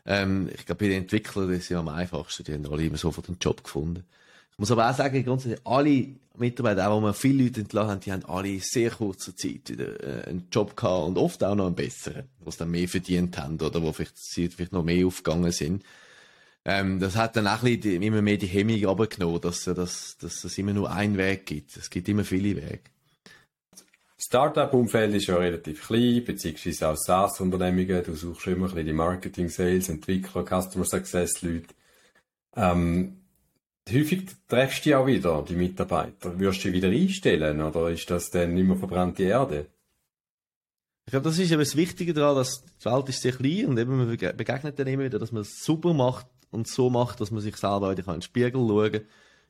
Ähm, 0.06 0.48
ich 0.54 0.66
glaube, 0.66 0.84
bei 0.84 0.88
den 0.88 1.02
Entwicklern 1.02 1.48
das 1.48 1.58
ist 1.58 1.68
ja 1.68 1.80
am 1.80 1.88
einfachsten, 1.88 2.44
die 2.44 2.54
haben 2.54 2.66
alle 2.66 2.84
immer 2.84 2.96
sofort 2.96 3.28
einen 3.28 3.38
Job 3.40 3.62
gefunden. 3.62 4.04
Muss 4.58 4.72
aber 4.72 4.90
auch 4.90 4.94
sagen, 4.94 5.24
grundsätzlich 5.24 5.64
alle 5.64 6.08
Mitarbeiter, 6.36 6.90
auch 6.90 7.00
wo 7.00 7.06
wir 7.06 7.14
viele 7.14 7.44
Leute 7.44 7.60
entlassen 7.60 7.90
haben, 7.90 8.00
die 8.00 8.12
haben 8.12 8.24
alle 8.24 8.48
in 8.48 8.60
sehr 8.60 8.90
kurzer 8.90 9.34
Zeit 9.36 9.70
wieder 9.70 10.00
äh, 10.02 10.28
einen 10.28 10.48
Job 10.50 10.76
gehabt 10.76 11.06
und 11.06 11.16
oft 11.16 11.42
auch 11.44 11.54
noch 11.54 11.66
einen 11.66 11.76
besseren, 11.76 12.28
wo 12.40 12.50
sie 12.50 12.58
dann 12.58 12.70
mehr 12.70 12.88
verdient 12.88 13.38
haben 13.38 13.60
oder 13.60 13.82
wo 13.82 13.92
vielleicht, 13.92 14.18
sie 14.18 14.48
vielleicht 14.48 14.72
noch 14.72 14.82
mehr 14.82 15.06
aufgegangen 15.06 15.52
sind. 15.52 15.84
Ähm, 16.64 16.98
das 16.98 17.16
hat 17.16 17.36
dann 17.36 17.46
auch 17.46 17.62
bisschen 17.62 18.02
immer 18.02 18.20
mehr 18.20 18.36
die 18.36 18.46
Hemmung 18.46 18.84
abgenommen, 18.86 19.40
dass, 19.40 19.64
dass, 19.64 20.18
dass 20.18 20.44
es 20.44 20.58
immer 20.58 20.72
nur 20.72 20.90
einen 20.90 21.16
Weg 21.16 21.46
gibt. 21.46 21.76
Es 21.76 21.88
gibt 21.88 22.08
immer 22.08 22.24
viele 22.24 22.56
Wege. 22.56 22.80
Startup-Umfeld 24.20 25.14
ist 25.14 25.28
ja 25.28 25.36
relativ 25.36 25.86
klein, 25.86 26.24
beziehungsweise 26.24 26.88
auch 26.88 26.96
SaaS-Unternehmungen. 26.96 28.02
Du 28.02 28.14
suchst 28.14 28.48
immer 28.48 28.66
ein 28.66 28.72
bisschen 28.72 28.86
die 28.86 28.92
Marketing, 28.92 29.48
Sales, 29.48 29.88
Entwickler, 29.88 30.44
Customer 30.44 30.84
Success 30.84 31.40
Leute. 31.42 31.74
Ähm, 32.56 33.18
häufig 33.92 34.26
treffst 34.48 34.84
du 34.84 34.90
ja 34.90 34.98
auch 34.98 35.06
wieder, 35.06 35.44
die 35.48 35.56
Mitarbeiter. 35.56 36.38
Wirst 36.38 36.64
du 36.64 36.68
die 36.68 36.74
wieder 36.74 36.88
einstellen 36.88 37.60
oder 37.60 37.90
ist 37.90 38.10
das 38.10 38.30
dann 38.30 38.54
nicht 38.54 38.66
mehr 38.66 38.76
verbrannte 38.76 39.22
Erde? 39.24 39.66
Ich 41.06 41.10
glaube, 41.10 41.24
das 41.24 41.38
ist 41.38 41.50
eben 41.50 41.60
das 41.60 41.76
Wichtige 41.76 42.12
daran, 42.12 42.36
dass 42.36 42.62
die 42.62 42.84
Welt 42.84 43.08
ist 43.08 43.22
sehr 43.22 43.32
klein 43.32 43.66
und 43.66 43.78
eben 43.78 43.96
man 43.96 44.08
begegnet 44.08 44.78
dann 44.78 44.86
immer 44.86 45.04
wieder, 45.04 45.18
dass 45.18 45.32
man 45.32 45.42
es 45.42 45.64
super 45.64 45.94
macht 45.94 46.26
und 46.50 46.68
so 46.68 46.90
macht, 46.90 47.20
dass 47.20 47.30
man 47.30 47.40
sich 47.40 47.56
selber 47.56 47.90
wieder 47.90 48.06
in 48.06 48.14
den 48.14 48.22
Spiegel 48.22 48.52
schauen 48.52 48.92
kann. 48.92 49.00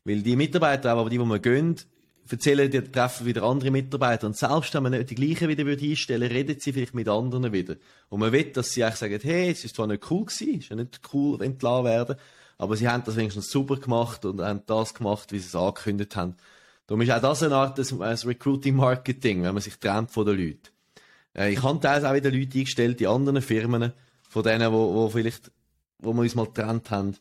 Weil 0.04 0.22
die 0.22 0.36
Mitarbeiter, 0.36 0.92
aber 0.92 1.10
die, 1.10 1.18
die 1.18 1.24
man 1.24 1.42
gönnt, 1.42 1.86
erzählen 2.30 2.70
die 2.70 2.80
treffen 2.80 3.26
wieder 3.26 3.42
andere 3.42 3.70
Mitarbeiter 3.70 4.26
und 4.26 4.36
selbst 4.36 4.74
wenn 4.74 4.82
man 4.82 4.92
nicht 4.92 5.10
die 5.10 5.14
gleichen 5.14 5.48
wieder 5.48 5.64
würde 5.64 5.84
einstellen, 5.84 6.30
reden 6.30 6.60
sie 6.60 6.72
vielleicht 6.72 6.94
mit 6.94 7.08
anderen 7.08 7.52
wieder. 7.52 7.76
Und 8.08 8.20
man 8.20 8.32
will, 8.32 8.52
dass 8.52 8.72
sie 8.72 8.84
eigentlich 8.84 8.96
sagen, 8.96 9.18
hey, 9.22 9.50
es 9.50 9.64
ist 9.64 9.76
zwar 9.76 9.86
nicht 9.86 10.10
cool 10.10 10.26
gewesen, 10.26 10.58
es 10.58 10.64
ist 10.64 10.70
ja 10.70 10.76
nicht 10.76 11.00
cool 11.12 11.42
entlassen 11.42 11.84
werden, 11.84 12.16
aber 12.58 12.76
sie 12.76 12.88
haben 12.88 13.04
das 13.04 13.16
wenigstens 13.16 13.50
super 13.50 13.76
gemacht 13.76 14.24
und 14.24 14.40
haben 14.40 14.62
das 14.66 14.92
gemacht, 14.92 15.32
wie 15.32 15.38
sie 15.38 15.46
es 15.46 15.54
angekündigt 15.54 16.16
haben. 16.16 16.34
Darum 16.86 17.00
ist 17.00 17.10
auch 17.10 17.20
das 17.20 17.42
eine 17.42 17.54
Art 17.54 17.78
des, 17.78 17.96
des 17.96 18.26
Recruiting-Marketing, 18.26 19.42
wenn 19.44 19.54
man 19.54 19.62
sich 19.62 19.78
trennt 19.78 20.10
von 20.10 20.26
den 20.26 20.38
Leuten. 20.38 20.68
Äh, 21.34 21.52
ich 21.52 21.62
habe 21.62 21.78
teils 21.80 22.04
auch 22.04 22.14
wieder 22.14 22.30
Leute 22.30 22.58
eingestellt, 22.58 22.98
die 22.98 23.06
anderen 23.06 23.40
Firmen, 23.42 23.92
von 24.28 24.42
denen, 24.42 24.72
wo, 24.72 24.94
wo 24.94 25.08
vielleicht, 25.08 25.52
wo 25.98 26.12
wir 26.12 26.22
uns 26.22 26.34
mal 26.34 26.46
getrennt 26.46 26.90
haben. 26.90 27.16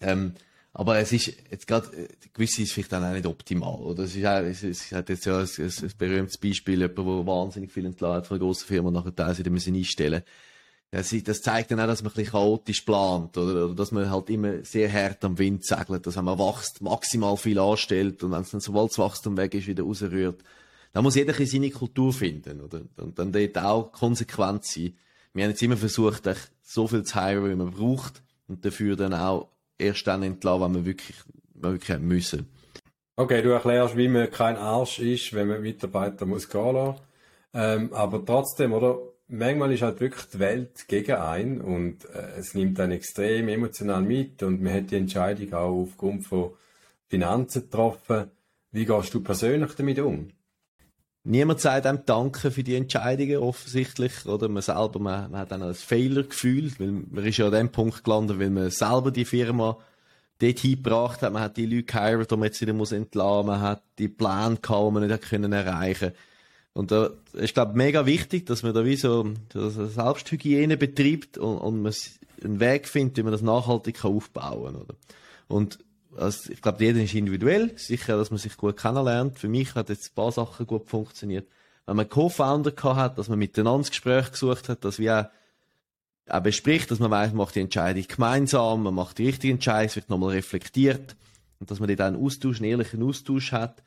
Ähm, 0.00 0.34
aber 0.74 0.98
es 0.98 1.12
ist 1.12 1.32
jetzt 1.50 1.66
gerade, 1.66 1.86
äh, 1.96 2.08
gewisse 2.34 2.62
ist 2.62 2.72
vielleicht 2.72 2.92
dann 2.92 3.04
auch 3.04 3.12
nicht 3.12 3.26
optimal, 3.26 3.80
oder? 3.80 4.04
Es 4.04 4.16
ist 4.16 4.26
auch, 4.26 4.40
es, 4.40 4.62
es 4.62 4.92
hat 4.92 5.08
jetzt 5.08 5.24
ja 5.24 5.38
ein, 5.38 5.48
ein, 5.58 5.64
ein 5.64 5.92
berühmtes 5.96 6.38
Beispiel, 6.38 6.80
jemand, 6.80 6.98
der 6.98 7.26
wahnsinnig 7.26 7.72
viel 7.72 7.86
entladen 7.86 8.16
hat 8.16 8.26
von 8.26 8.36
einer 8.36 8.44
grossen 8.44 8.66
Firma, 8.66 8.90
nachher 8.90 9.14
teils 9.14 9.38
wieder 9.38 9.50
müssen 9.50 9.74
einstellen 9.74 10.22
das, 10.22 10.32
das 10.92 11.40
zeigt 11.40 11.70
dann 11.70 11.80
auch, 11.80 11.86
dass 11.86 12.02
man 12.02 12.12
ein 12.12 12.16
bisschen 12.16 12.32
chaotisch 12.32 12.82
plant, 12.82 13.38
oder, 13.38 13.64
oder 13.64 13.74
dass 13.74 13.92
man 13.92 14.10
halt 14.10 14.28
immer 14.28 14.62
sehr 14.62 14.92
hart 14.92 15.24
am 15.24 15.38
Wind 15.38 15.64
segelt, 15.64 16.06
dass 16.06 16.16
man 16.16 16.38
wächst, 16.38 16.82
maximal 16.82 17.38
viel 17.38 17.58
anstellt 17.58 18.22
und 18.22 18.32
wenn 18.32 18.42
es 18.42 18.50
dann 18.50 18.60
sobald 18.60 18.90
das 18.90 18.98
Wachstum 18.98 19.36
weg 19.38 19.54
ist, 19.54 19.66
wieder 19.66 19.84
rausrührt. 19.84 20.42
Da 20.92 21.00
muss 21.00 21.14
jeder 21.14 21.32
seine 21.32 21.70
Kultur 21.70 22.12
finden, 22.12 22.60
oder? 22.60 22.82
Und 22.98 23.18
dann 23.18 23.32
dort 23.32 23.56
auch 23.56 23.90
konsequent 23.92 24.66
sein. 24.66 24.94
Wir 25.32 25.44
haben 25.44 25.52
jetzt 25.52 25.62
immer 25.62 25.78
versucht, 25.78 26.28
so 26.62 26.86
viel 26.86 27.04
zu 27.04 27.14
heiren, 27.14 27.50
wie 27.50 27.54
man 27.54 27.70
braucht 27.70 28.22
und 28.46 28.62
dafür 28.62 28.94
dann 28.94 29.14
auch 29.14 29.48
erst 29.78 30.06
dann 30.06 30.22
entlassen, 30.22 30.62
wenn 30.62 30.74
wir 30.74 30.84
wirklich, 30.84 31.16
wenn 31.54 31.72
wir 31.72 31.80
wirklich 31.80 31.98
müssen. 32.00 32.46
Okay, 33.16 33.40
du 33.40 33.48
erklärst, 33.48 33.96
wie 33.96 34.08
man 34.08 34.30
kein 34.30 34.56
Arsch 34.56 34.98
ist, 34.98 35.32
wenn 35.32 35.48
man 35.48 35.62
Mitarbeiter 35.62 36.26
muss 36.26 36.50
gehen 36.50 36.74
lassen. 36.74 37.00
Ähm, 37.54 37.92
aber 37.94 38.22
trotzdem, 38.24 38.74
oder? 38.74 38.98
Manchmal 39.34 39.72
ist 39.72 39.80
halt 39.80 39.98
wirklich 40.00 40.26
die 40.26 40.40
Welt 40.40 40.86
gegen 40.88 41.16
einen 41.16 41.62
und 41.62 42.04
äh, 42.04 42.38
es 42.38 42.54
nimmt 42.54 42.78
einen 42.78 42.92
extrem 42.92 43.48
emotional 43.48 44.02
mit 44.02 44.42
und 44.42 44.60
man 44.60 44.74
hat 44.74 44.90
die 44.90 44.96
Entscheidung 44.96 45.54
auch 45.54 45.84
aufgrund 45.84 46.26
von 46.26 46.50
Finanzen 47.08 47.62
getroffen. 47.62 48.30
Wie 48.72 48.84
gehst 48.84 49.14
du 49.14 49.22
persönlich 49.22 49.72
damit 49.72 50.00
um? 50.00 50.28
Niemand 51.24 51.60
sagt 51.60 51.86
einem 51.86 52.04
Danke 52.04 52.50
für 52.50 52.62
die 52.62 52.74
Entscheidungen, 52.74 53.38
offensichtlich. 53.38 54.26
Oder 54.26 54.50
man 54.50 54.62
selber, 54.62 54.98
man, 54.98 55.30
man 55.30 55.40
hat 55.40 55.50
dann 55.50 55.62
ein 55.62 55.72
Fehlergefühl, 55.72 56.70
weil 56.78 56.88
man 56.88 57.24
ist 57.24 57.38
ja 57.38 57.46
an 57.46 57.52
dem 57.52 57.72
Punkt 57.72 58.04
gelandet, 58.04 58.38
weil 58.38 58.50
man 58.50 58.68
selber 58.68 59.12
die 59.12 59.24
Firma 59.24 59.78
dort 60.40 60.58
hingebracht 60.58 61.22
hat. 61.22 61.32
Man 61.32 61.40
hat 61.40 61.56
die 61.56 61.64
Leute 61.64 61.84
geheiratet, 61.84 62.32
die 62.32 62.36
man 62.36 62.44
jetzt 62.48 62.60
wieder 62.60 62.74
muss 62.74 62.92
entlassen. 62.92 63.46
Man 63.46 63.62
hat 63.62 63.82
die 63.98 64.08
Pläne 64.08 64.58
gehabt, 64.60 64.88
die 64.88 64.92
man 64.92 65.06
nicht 65.06 65.32
erreichen 65.32 66.12
Und 66.74 66.90
da 66.90 67.10
ist, 67.34 67.54
glaube 67.54 67.72
ich, 67.72 67.76
mega 67.76 68.06
wichtig, 68.06 68.46
dass 68.46 68.62
man 68.62 68.72
da 68.72 68.84
wie 68.84 68.96
so, 68.96 69.34
so 69.52 69.68
Selbsthygiene 69.68 70.76
betreibt 70.76 71.36
und, 71.36 71.58
und 71.58 71.82
man 71.82 71.92
einen 72.42 72.60
Weg 72.60 72.88
findet, 72.88 73.18
wie 73.18 73.22
man 73.22 73.32
das 73.32 73.42
nachhaltig 73.42 74.04
aufbauen 74.04 74.72
kann, 74.72 74.82
oder? 74.82 74.94
Und 75.48 75.78
also 76.16 76.52
ich 76.52 76.60
glaube, 76.60 76.84
jeder 76.84 77.02
ist 77.02 77.14
individuell. 77.14 77.72
Sicher, 77.76 78.16
dass 78.16 78.30
man 78.30 78.38
sich 78.38 78.56
gut 78.56 78.76
kennenlernt. 78.76 79.38
Für 79.38 79.48
mich 79.48 79.74
hat 79.74 79.88
jetzt 79.88 80.10
ein 80.10 80.14
paar 80.14 80.32
Sachen 80.32 80.66
gut 80.66 80.88
funktioniert. 80.88 81.48
Wenn 81.86 81.96
man 81.96 82.08
Co-Founder 82.08 82.72
hat, 82.96 83.18
dass 83.18 83.28
man 83.28 83.38
miteinander 83.38 83.80
das 83.80 83.90
Gespräch 83.90 84.30
gesucht 84.30 84.68
hat, 84.68 84.84
dass 84.84 84.98
wir 84.98 85.30
auch, 86.28 86.34
auch 86.34 86.42
bespricht, 86.42 86.90
dass 86.90 87.00
man 87.00 87.10
weiß, 87.10 87.30
man 87.30 87.38
macht 87.38 87.54
die 87.54 87.60
Entscheidung 87.60 88.04
gemeinsam, 88.06 88.82
man 88.84 88.94
macht 88.94 89.18
die 89.18 89.26
richtige 89.26 89.54
Entscheidung, 89.54 89.86
es 89.86 89.96
wird 89.96 90.10
nochmal 90.10 90.30
reflektiert. 90.30 91.16
Und 91.58 91.70
dass 91.70 91.80
man 91.80 91.88
dort 91.88 92.00
einen 92.00 92.22
Austausch, 92.22 92.58
einen 92.58 92.70
ehrlichen 92.70 93.02
Austausch 93.02 93.52
hat. 93.52 93.82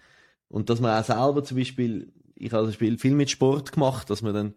Und 0.48 0.70
dass 0.70 0.80
man 0.80 1.00
auch 1.00 1.06
selber 1.06 1.44
zum 1.44 1.58
Beispiel, 1.58 2.12
ich 2.36 2.52
habe 2.52 2.64
zum 2.64 2.72
Beispiel 2.72 2.98
viel 2.98 3.16
mit 3.16 3.30
Sport 3.30 3.72
gemacht, 3.72 4.10
dass 4.10 4.22
man 4.22 4.34
dann 4.34 4.54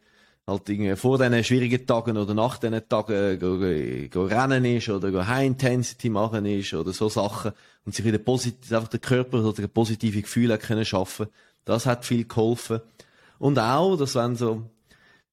halt 0.46 0.68
irgendwie 0.68 0.96
vor 0.96 1.18
diesen 1.18 1.44
schwierigen 1.44 1.86
Tagen 1.86 2.16
oder 2.16 2.34
nach 2.34 2.58
diesen 2.58 2.88
Tagen 2.88 3.38
go, 3.38 3.58
go, 3.58 4.08
go 4.10 4.24
rennen 4.24 4.64
ist 4.64 4.88
oder 4.88 5.10
go 5.10 5.26
High 5.26 5.46
Intensity 5.46 6.08
machen 6.08 6.46
ist 6.46 6.74
oder 6.74 6.92
so 6.92 7.08
Sachen 7.08 7.52
und 7.84 7.94
sich 7.94 8.04
wieder 8.04 8.18
positiv, 8.18 8.72
einfach 8.72 8.88
der 8.88 9.00
Körper 9.00 9.42
so 9.42 9.54
ein 9.56 9.68
positive 9.68 10.22
Gefühle 10.22 10.58
können 10.58 10.84
schaffen. 10.84 11.26
Das 11.64 11.86
hat 11.86 12.04
viel 12.04 12.24
geholfen. 12.24 12.80
Und 13.38 13.58
auch, 13.58 13.96
dass 13.96 14.14
wenn 14.14 14.36
so, 14.36 14.70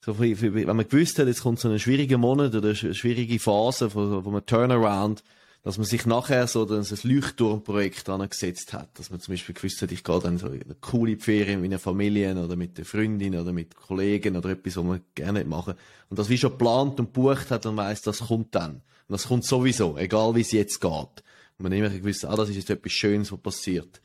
so 0.01 0.19
wenn 0.19 0.65
man 0.65 0.87
gewusst 0.87 1.17
hat, 1.17 1.27
jetzt 1.27 1.41
kommt 1.41 1.59
so 1.59 1.69
ein 1.69 1.79
schwieriger 1.79 2.17
Monat 2.17 2.53
oder 2.53 2.69
eine 2.69 2.93
schwierige 2.93 3.39
Phase 3.39 3.89
von, 3.89 4.23
von 4.23 4.33
einem 4.33 4.45
Turnaround, 4.45 5.23
dass 5.65 5.79
man 5.79 5.85
sich 5.87 6.05
nachher 6.05 6.45
so 6.45 6.67
ein 6.67 6.85
Leuchtturmprojekt 7.01 8.07
angesetzt 8.07 8.71
hat. 8.71 8.99
Dass 8.99 9.09
man 9.09 9.19
zum 9.19 9.33
Beispiel 9.33 9.55
gewusst 9.55 9.81
hat, 9.81 9.91
ich 9.91 10.03
gehe 10.03 10.19
dann 10.19 10.37
so 10.37 10.49
in 10.49 10.61
eine 10.61 10.75
coole 10.75 11.17
Ferien 11.17 11.59
mit 11.59 11.71
einer 11.71 11.79
Familie 11.79 12.35
oder 12.35 12.55
mit 12.55 12.77
der 12.77 12.85
Freundin 12.85 13.35
oder 13.35 13.51
mit 13.51 13.75
Kollegen 13.75 14.37
oder 14.37 14.49
etwas, 14.49 14.77
was 14.77 14.83
man 14.83 15.01
gerne 15.15 15.43
machen. 15.43 15.73
Und 16.11 16.19
das 16.19 16.29
wie 16.29 16.37
schon 16.37 16.51
geplant 16.51 16.99
und 16.99 17.13
bucht 17.13 17.49
hat 17.49 17.65
und 17.65 17.77
weiss, 17.77 18.03
das 18.03 18.19
kommt 18.19 18.53
dann. 18.53 18.73
Und 18.75 18.83
das 19.09 19.27
kommt 19.27 19.43
sowieso, 19.43 19.97
egal 19.97 20.35
wie 20.35 20.41
es 20.41 20.51
jetzt 20.51 20.79
geht. 20.79 20.91
Und 20.91 21.63
man 21.63 21.71
immer 21.71 21.89
gewusst, 21.89 22.25
ah, 22.25 22.35
das 22.35 22.49
ist 22.49 22.57
jetzt 22.57 22.69
etwas 22.69 22.91
Schönes, 22.91 23.31
was 23.31 23.39
passiert. 23.39 24.01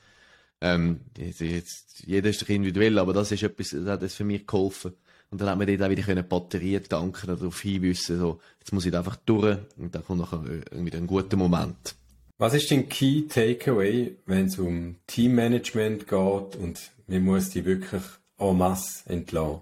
Ähm, 0.62 1.01
jetzt, 1.18 1.40
jetzt, 1.40 2.05
jeder 2.07 2.31
ist 2.31 2.40
doch 2.40 2.49
individuell, 2.49 2.99
aber 2.99 3.12
das 3.12 3.33
ist 3.33 3.42
etwas, 3.42 3.68
das 3.68 3.87
hat 3.87 4.03
es 4.03 4.14
für 4.14 4.25
mich 4.25 4.46
geholfen. 4.46 4.94
Und 5.31 5.40
dann 5.40 5.49
hat 5.49 5.59
man 5.59 5.66
dort 5.66 5.83
auch 5.83 5.90
wieder 5.90 6.03
können 6.03 6.29
Batterien 6.29 6.83
tanken, 6.83 7.27
darauf 7.27 7.61
hinwissen, 7.61 8.19
so, 8.19 8.40
jetzt 8.59 8.73
muss 8.73 8.85
ich 8.85 8.93
da 8.93 8.99
einfach 8.99 9.16
durch 9.16 9.59
und 9.77 9.95
dann 9.95 10.05
kommt 10.05 10.21
nachher 10.21 10.45
wieder 10.45 10.99
ein 10.99 11.07
guter 11.07 11.37
Moment. 11.37 11.95
Was 12.38 12.55
ist 12.55 12.71
dein 12.71 12.88
Key 12.88 13.23
Takeaway, 13.29 14.16
wenn 14.27 14.47
es 14.47 14.59
um 14.59 14.97
Teammanagement 15.07 16.09
geht 16.09 16.57
und 16.57 16.90
man 17.07 17.23
muss 17.23 17.51
die 17.51 17.64
wirklich 17.64 18.03
en 18.38 18.59
masse 18.59 19.09
entlassen? 19.09 19.61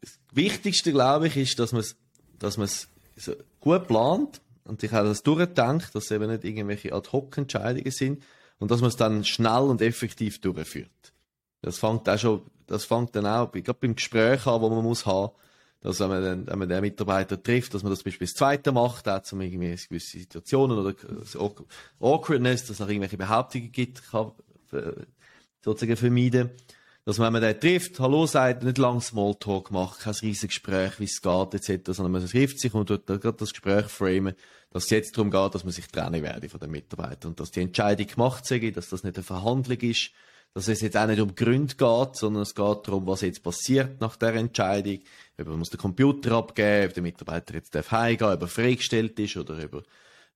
Das 0.00 0.18
Wichtigste, 0.32 0.92
glaube 0.92 1.26
ich, 1.26 1.36
ist, 1.36 1.58
dass 1.58 1.72
man 1.72 1.80
es 1.80 1.96
dass 2.40 2.56
man's 2.56 2.88
so 3.16 3.34
gut 3.60 3.86
plant 3.86 4.40
und 4.64 4.80
sich 4.80 4.92
auch 4.92 5.04
das 5.04 5.22
durchdenkt, 5.22 5.94
dass 5.94 6.04
es 6.04 6.10
eben 6.10 6.30
nicht 6.30 6.44
irgendwelche 6.44 6.92
Ad-Hoc-Entscheidungen 6.92 7.90
sind 7.92 8.22
und 8.58 8.70
dass 8.70 8.80
man 8.80 8.88
es 8.88 8.96
dann 8.96 9.24
schnell 9.24 9.62
und 9.62 9.80
effektiv 9.82 10.40
durchführt. 10.40 11.12
Das 11.62 11.78
fängt 11.78 12.08
auch 12.08 12.18
schon 12.18 12.42
das 12.70 12.84
fängt 12.84 13.16
dann 13.16 13.26
auch 13.26 13.50
gerade 13.50 13.74
beim 13.74 13.96
Gespräch 13.96 14.46
an, 14.46 14.60
wo 14.60 14.70
man 14.70 14.84
muss 14.84 15.04
haben, 15.04 15.32
dass 15.80 15.98
wenn 15.98 16.08
man, 16.08 16.22
dann, 16.22 16.46
wenn 16.46 16.58
man 16.58 16.68
den 16.68 16.80
Mitarbeiter 16.80 17.42
trifft, 17.42 17.74
dass 17.74 17.82
man 17.82 17.90
das 17.90 18.00
zum 18.00 18.04
Beispiel 18.04 18.26
das 18.26 18.36
Zweite 18.36 18.70
macht, 18.70 19.08
auch 19.08 19.20
um 19.32 19.40
irgendwie 19.40 19.76
gewisse 19.76 20.18
Situationen 20.18 20.78
oder 20.78 20.94
Awkwardness, 21.98 22.62
dass 22.62 22.70
es 22.70 22.78
noch 22.78 22.88
irgendwelche 22.88 23.16
Behauptungen 23.16 23.72
gibt, 23.72 24.08
kann 24.10 24.32
äh, 24.72 24.92
sozusagen 25.64 25.96
vermeiden. 25.96 26.50
Dass 27.04 27.18
man, 27.18 27.26
wenn 27.26 27.40
man 27.40 27.42
den 27.42 27.60
trifft, 27.60 27.98
Hallo 27.98 28.26
sagt, 28.26 28.62
nicht 28.62 28.78
lang 28.78 29.00
Smalltalk 29.00 29.70
macht, 29.70 30.00
kein 30.00 30.12
riesiges 30.12 30.50
Gespräch, 30.50 31.00
wie 31.00 31.04
es 31.04 31.20
geht, 31.20 31.54
etc., 31.54 31.92
sondern 31.92 32.12
man 32.12 32.26
trifft 32.26 32.60
sich 32.60 32.72
und 32.72 32.86
tut 32.86 33.06
gerade 33.06 33.32
das 33.32 33.50
Gespräch 33.50 33.86
framen, 33.86 34.34
dass 34.70 34.84
es 34.84 34.90
jetzt 34.90 35.16
darum 35.16 35.30
geht, 35.30 35.54
dass 35.54 35.64
man 35.64 35.72
sich 35.72 35.88
trennen 35.88 36.22
werde 36.22 36.48
von 36.48 36.60
den 36.60 36.70
Mitarbeitern 36.70 37.30
und 37.30 37.40
dass 37.40 37.50
die 37.50 37.62
Entscheidung 37.62 38.06
gemacht 38.06 38.46
sei, 38.46 38.70
dass 38.70 38.90
das 38.90 39.02
nicht 39.02 39.16
eine 39.16 39.24
Verhandlung 39.24 39.78
ist, 39.78 40.10
dass 40.54 40.68
es 40.68 40.80
jetzt 40.80 40.96
auch 40.96 41.06
nicht 41.06 41.20
um 41.20 41.34
Gründe 41.34 41.74
geht, 41.74 42.16
sondern 42.16 42.42
es 42.42 42.54
geht 42.54 42.88
darum, 42.88 43.06
was 43.06 43.20
jetzt 43.20 43.42
passiert 43.42 44.00
nach 44.00 44.16
der 44.16 44.34
Entscheidung. 44.34 44.98
Ob 45.38 45.46
man 45.46 45.58
muss 45.58 45.70
den 45.70 45.78
Computer 45.78 46.32
abgeben, 46.32 46.88
ob 46.88 46.94
der 46.94 47.02
Mitarbeiter 47.02 47.54
jetzt 47.54 47.74
darf 47.74 47.92
heimgehen, 47.92 48.32
ob 48.32 48.42
er 48.42 48.48
freigestellt 48.48 49.18
ist 49.20 49.36
oder 49.36 49.54
ob 49.64 49.74
er, 49.74 49.82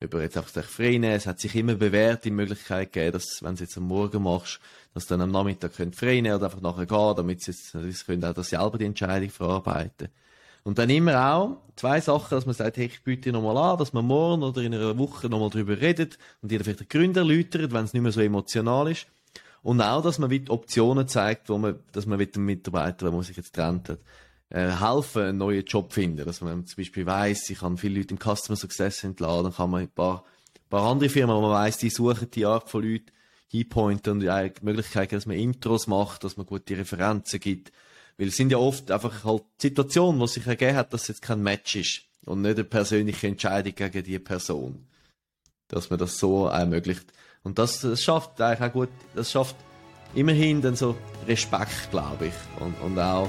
ob 0.05 0.15
er 0.15 0.23
jetzt 0.23 0.37
einfach 0.37 0.53
sich 0.53 0.65
frei 0.65 0.95
Es 0.97 1.27
hat 1.27 1.41
sich 1.41 1.55
immer 1.57 1.75
bewährt, 1.75 2.25
die 2.25 2.31
Möglichkeit 2.31 2.93
gegeben, 2.93 3.13
dass, 3.13 3.43
wenn 3.43 3.51
du 3.51 3.55
es 3.55 3.61
jetzt 3.61 3.77
am 3.77 3.85
Morgen 3.85 4.23
machst, 4.23 4.61
dass 4.93 5.07
du 5.07 5.15
dann 5.15 5.23
am 5.23 5.33
Nachmittag 5.33 5.79
nehmen 5.79 6.33
oder 6.33 6.45
einfach 6.45 6.61
nachher 6.61 6.87
gehen, 6.87 7.17
damit 7.17 7.43
sie 7.43 7.51
jetzt, 7.51 7.73
sie 7.73 8.05
können 8.05 8.25
auch 8.25 8.35
das 8.35 8.51
selber 8.51 8.79
die 8.79 8.85
Entscheidung 8.85 9.31
verarbeiten. 9.31 10.09
Und 10.63 10.79
dann 10.79 10.89
immer 10.89 11.35
auch 11.35 11.59
zwei 11.77 12.01
Sachen, 12.01 12.31
dass 12.31 12.47
man 12.47 12.55
sagt, 12.55 12.79
hey, 12.79 12.87
ich 12.87 13.03
biete 13.03 13.33
nochmal 13.33 13.59
an, 13.59 13.79
dass 13.79 13.93
man 13.93 14.07
morgen 14.07 14.43
oder 14.43 14.63
in 14.63 14.75
einer 14.75 14.97
Woche 14.97 15.29
nochmal 15.29 15.51
drüber 15.51 15.79
redet 15.79 16.19
und 16.41 16.51
dir 16.51 16.61
vielleicht 16.61 16.81
den 16.81 16.89
Grund 16.89 17.17
erläutert, 17.19 17.73
wenn 17.73 17.85
es 17.85 17.93
nicht 17.93 18.03
mehr 18.03 18.13
so 18.13 18.23
emotional 18.23 18.91
ist. 18.91 19.07
Und 19.65 19.81
auch, 19.81 20.03
dass 20.03 20.19
man 20.19 20.29
wie 20.29 20.45
Optionen 20.51 21.09
zeigt, 21.09 21.49
wo 21.49 21.57
man, 21.57 21.79
dass 21.93 22.05
man 22.05 22.19
mit 22.19 22.37
dem 22.37 22.45
Mitarbeiter, 22.45 23.11
man 23.11 23.23
sich 23.23 23.39
jetzt 23.39 23.55
trennt 23.55 23.89
hat, 23.89 23.99
äh, 24.51 24.69
helfen, 24.69 25.23
einen 25.23 25.39
neuen 25.39 25.65
Job 25.65 25.91
finden. 25.95 26.27
Dass 26.27 26.43
man 26.43 26.67
zum 26.67 26.77
Beispiel 26.77 27.07
weiss, 27.07 27.49
ich 27.49 27.61
kann 27.61 27.79
viele 27.79 28.01
Leute 28.01 28.15
im 28.15 28.19
Customer 28.19 28.57
Success 28.57 29.05
entladen, 29.05 29.55
kann 29.55 29.71
man 29.71 29.81
ein 29.81 29.89
paar, 29.89 30.23
ein 30.55 30.69
paar 30.69 30.91
andere 30.91 31.09
Firmen, 31.09 31.35
wo 31.35 31.41
man 31.41 31.51
weiss, 31.51 31.79
die 31.79 31.89
suchen 31.89 32.31
die 32.31 32.45
Art 32.45 32.69
von 32.69 32.83
Leuten, 32.83 33.07
einpointen 33.55 34.13
und 34.13 34.21
die 34.21 34.53
Möglichkeit, 34.61 35.13
dass 35.13 35.25
man 35.25 35.39
Intros 35.39 35.87
macht, 35.87 36.25
dass 36.25 36.37
man 36.37 36.45
gute 36.45 36.77
Referenzen 36.77 37.41
gibt. 37.41 37.73
Weil 38.19 38.29
es 38.29 38.37
sind 38.37 38.53
ja 38.53 38.59
oft 38.59 38.91
einfach 38.91 39.25
halt 39.25 39.45
Situationen, 39.59 40.21
wo 40.21 40.27
sich 40.27 40.47
ergeben 40.47 40.77
hat, 40.77 40.93
dass 40.93 41.03
es 41.03 41.09
jetzt 41.09 41.23
kein 41.23 41.43
Match 41.43 41.75
ist 41.77 42.03
und 42.27 42.43
nicht 42.43 42.57
eine 42.57 42.65
persönliche 42.65 43.29
Entscheidung 43.29 43.75
gegen 43.75 44.05
die 44.05 44.19
Person. 44.19 44.87
Dass 45.69 45.89
man 45.89 45.99
das 45.99 46.19
so 46.19 46.49
ermöglicht. 46.49 47.15
Und 47.45 47.59
das, 47.59 47.83
das 47.83 48.03
schafft 48.03 48.41
eigentlich 48.41 48.69
auch 48.69 48.73
gut, 48.73 48.89
das 49.15 49.31
schafft 49.31 49.55
immerhin 50.15 50.63
dann 50.63 50.77
so 50.77 50.97
Respekt, 51.29 51.91
glaube 51.91 52.27
ich. 52.27 52.35
Und, 52.61 52.75
und 52.83 52.99
auch 52.99 53.29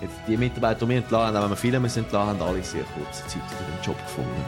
jetzt 0.00 0.14
die 0.28 0.36
Mitarbeiter, 0.36 0.86
die 0.86 0.90
wir 0.90 0.98
entlassen 0.98 1.36
haben, 1.36 1.42
wenn 1.42 1.50
wir 1.50 1.56
viele 1.56 1.80
müssen 1.80 2.04
entlassen 2.04 2.40
haben, 2.40 2.42
alle 2.42 2.62
sehr 2.62 2.84
kurze 2.94 3.26
Zeit 3.26 3.42
wieder 3.42 3.74
einen 3.74 3.82
Job 3.84 3.98
gefunden. 3.98 4.44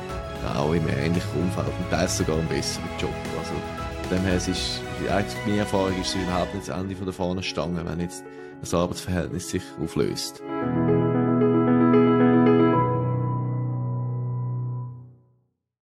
Auch 0.57 0.73
im 0.73 0.89
ähnlichen 0.89 1.31
Umfeld 1.41 1.67
und 1.67 1.91
teils 1.91 2.17
sogar 2.17 2.39
einen 2.39 2.49
besseren 2.49 2.89
Job. 2.99 3.15
Also, 3.39 3.53
von 4.03 4.17
dem 4.17 4.25
her, 4.25 4.37
es 4.37 4.49
ist, 4.49 4.81
meine 5.47 5.59
Erfahrung 5.59 6.01
ist 6.01 6.15
überhaupt 6.15 6.55
nicht 6.55 6.69
das 6.69 6.77
Ende 6.77 6.97
von 6.97 7.05
der 7.05 7.15
Fahnenstange, 7.15 7.85
wenn 7.85 8.01
jetzt 8.01 8.25
das 8.61 8.73
Arbeitsverhältnis 8.73 9.51
sich 9.51 9.63
auflöst. 9.83 10.43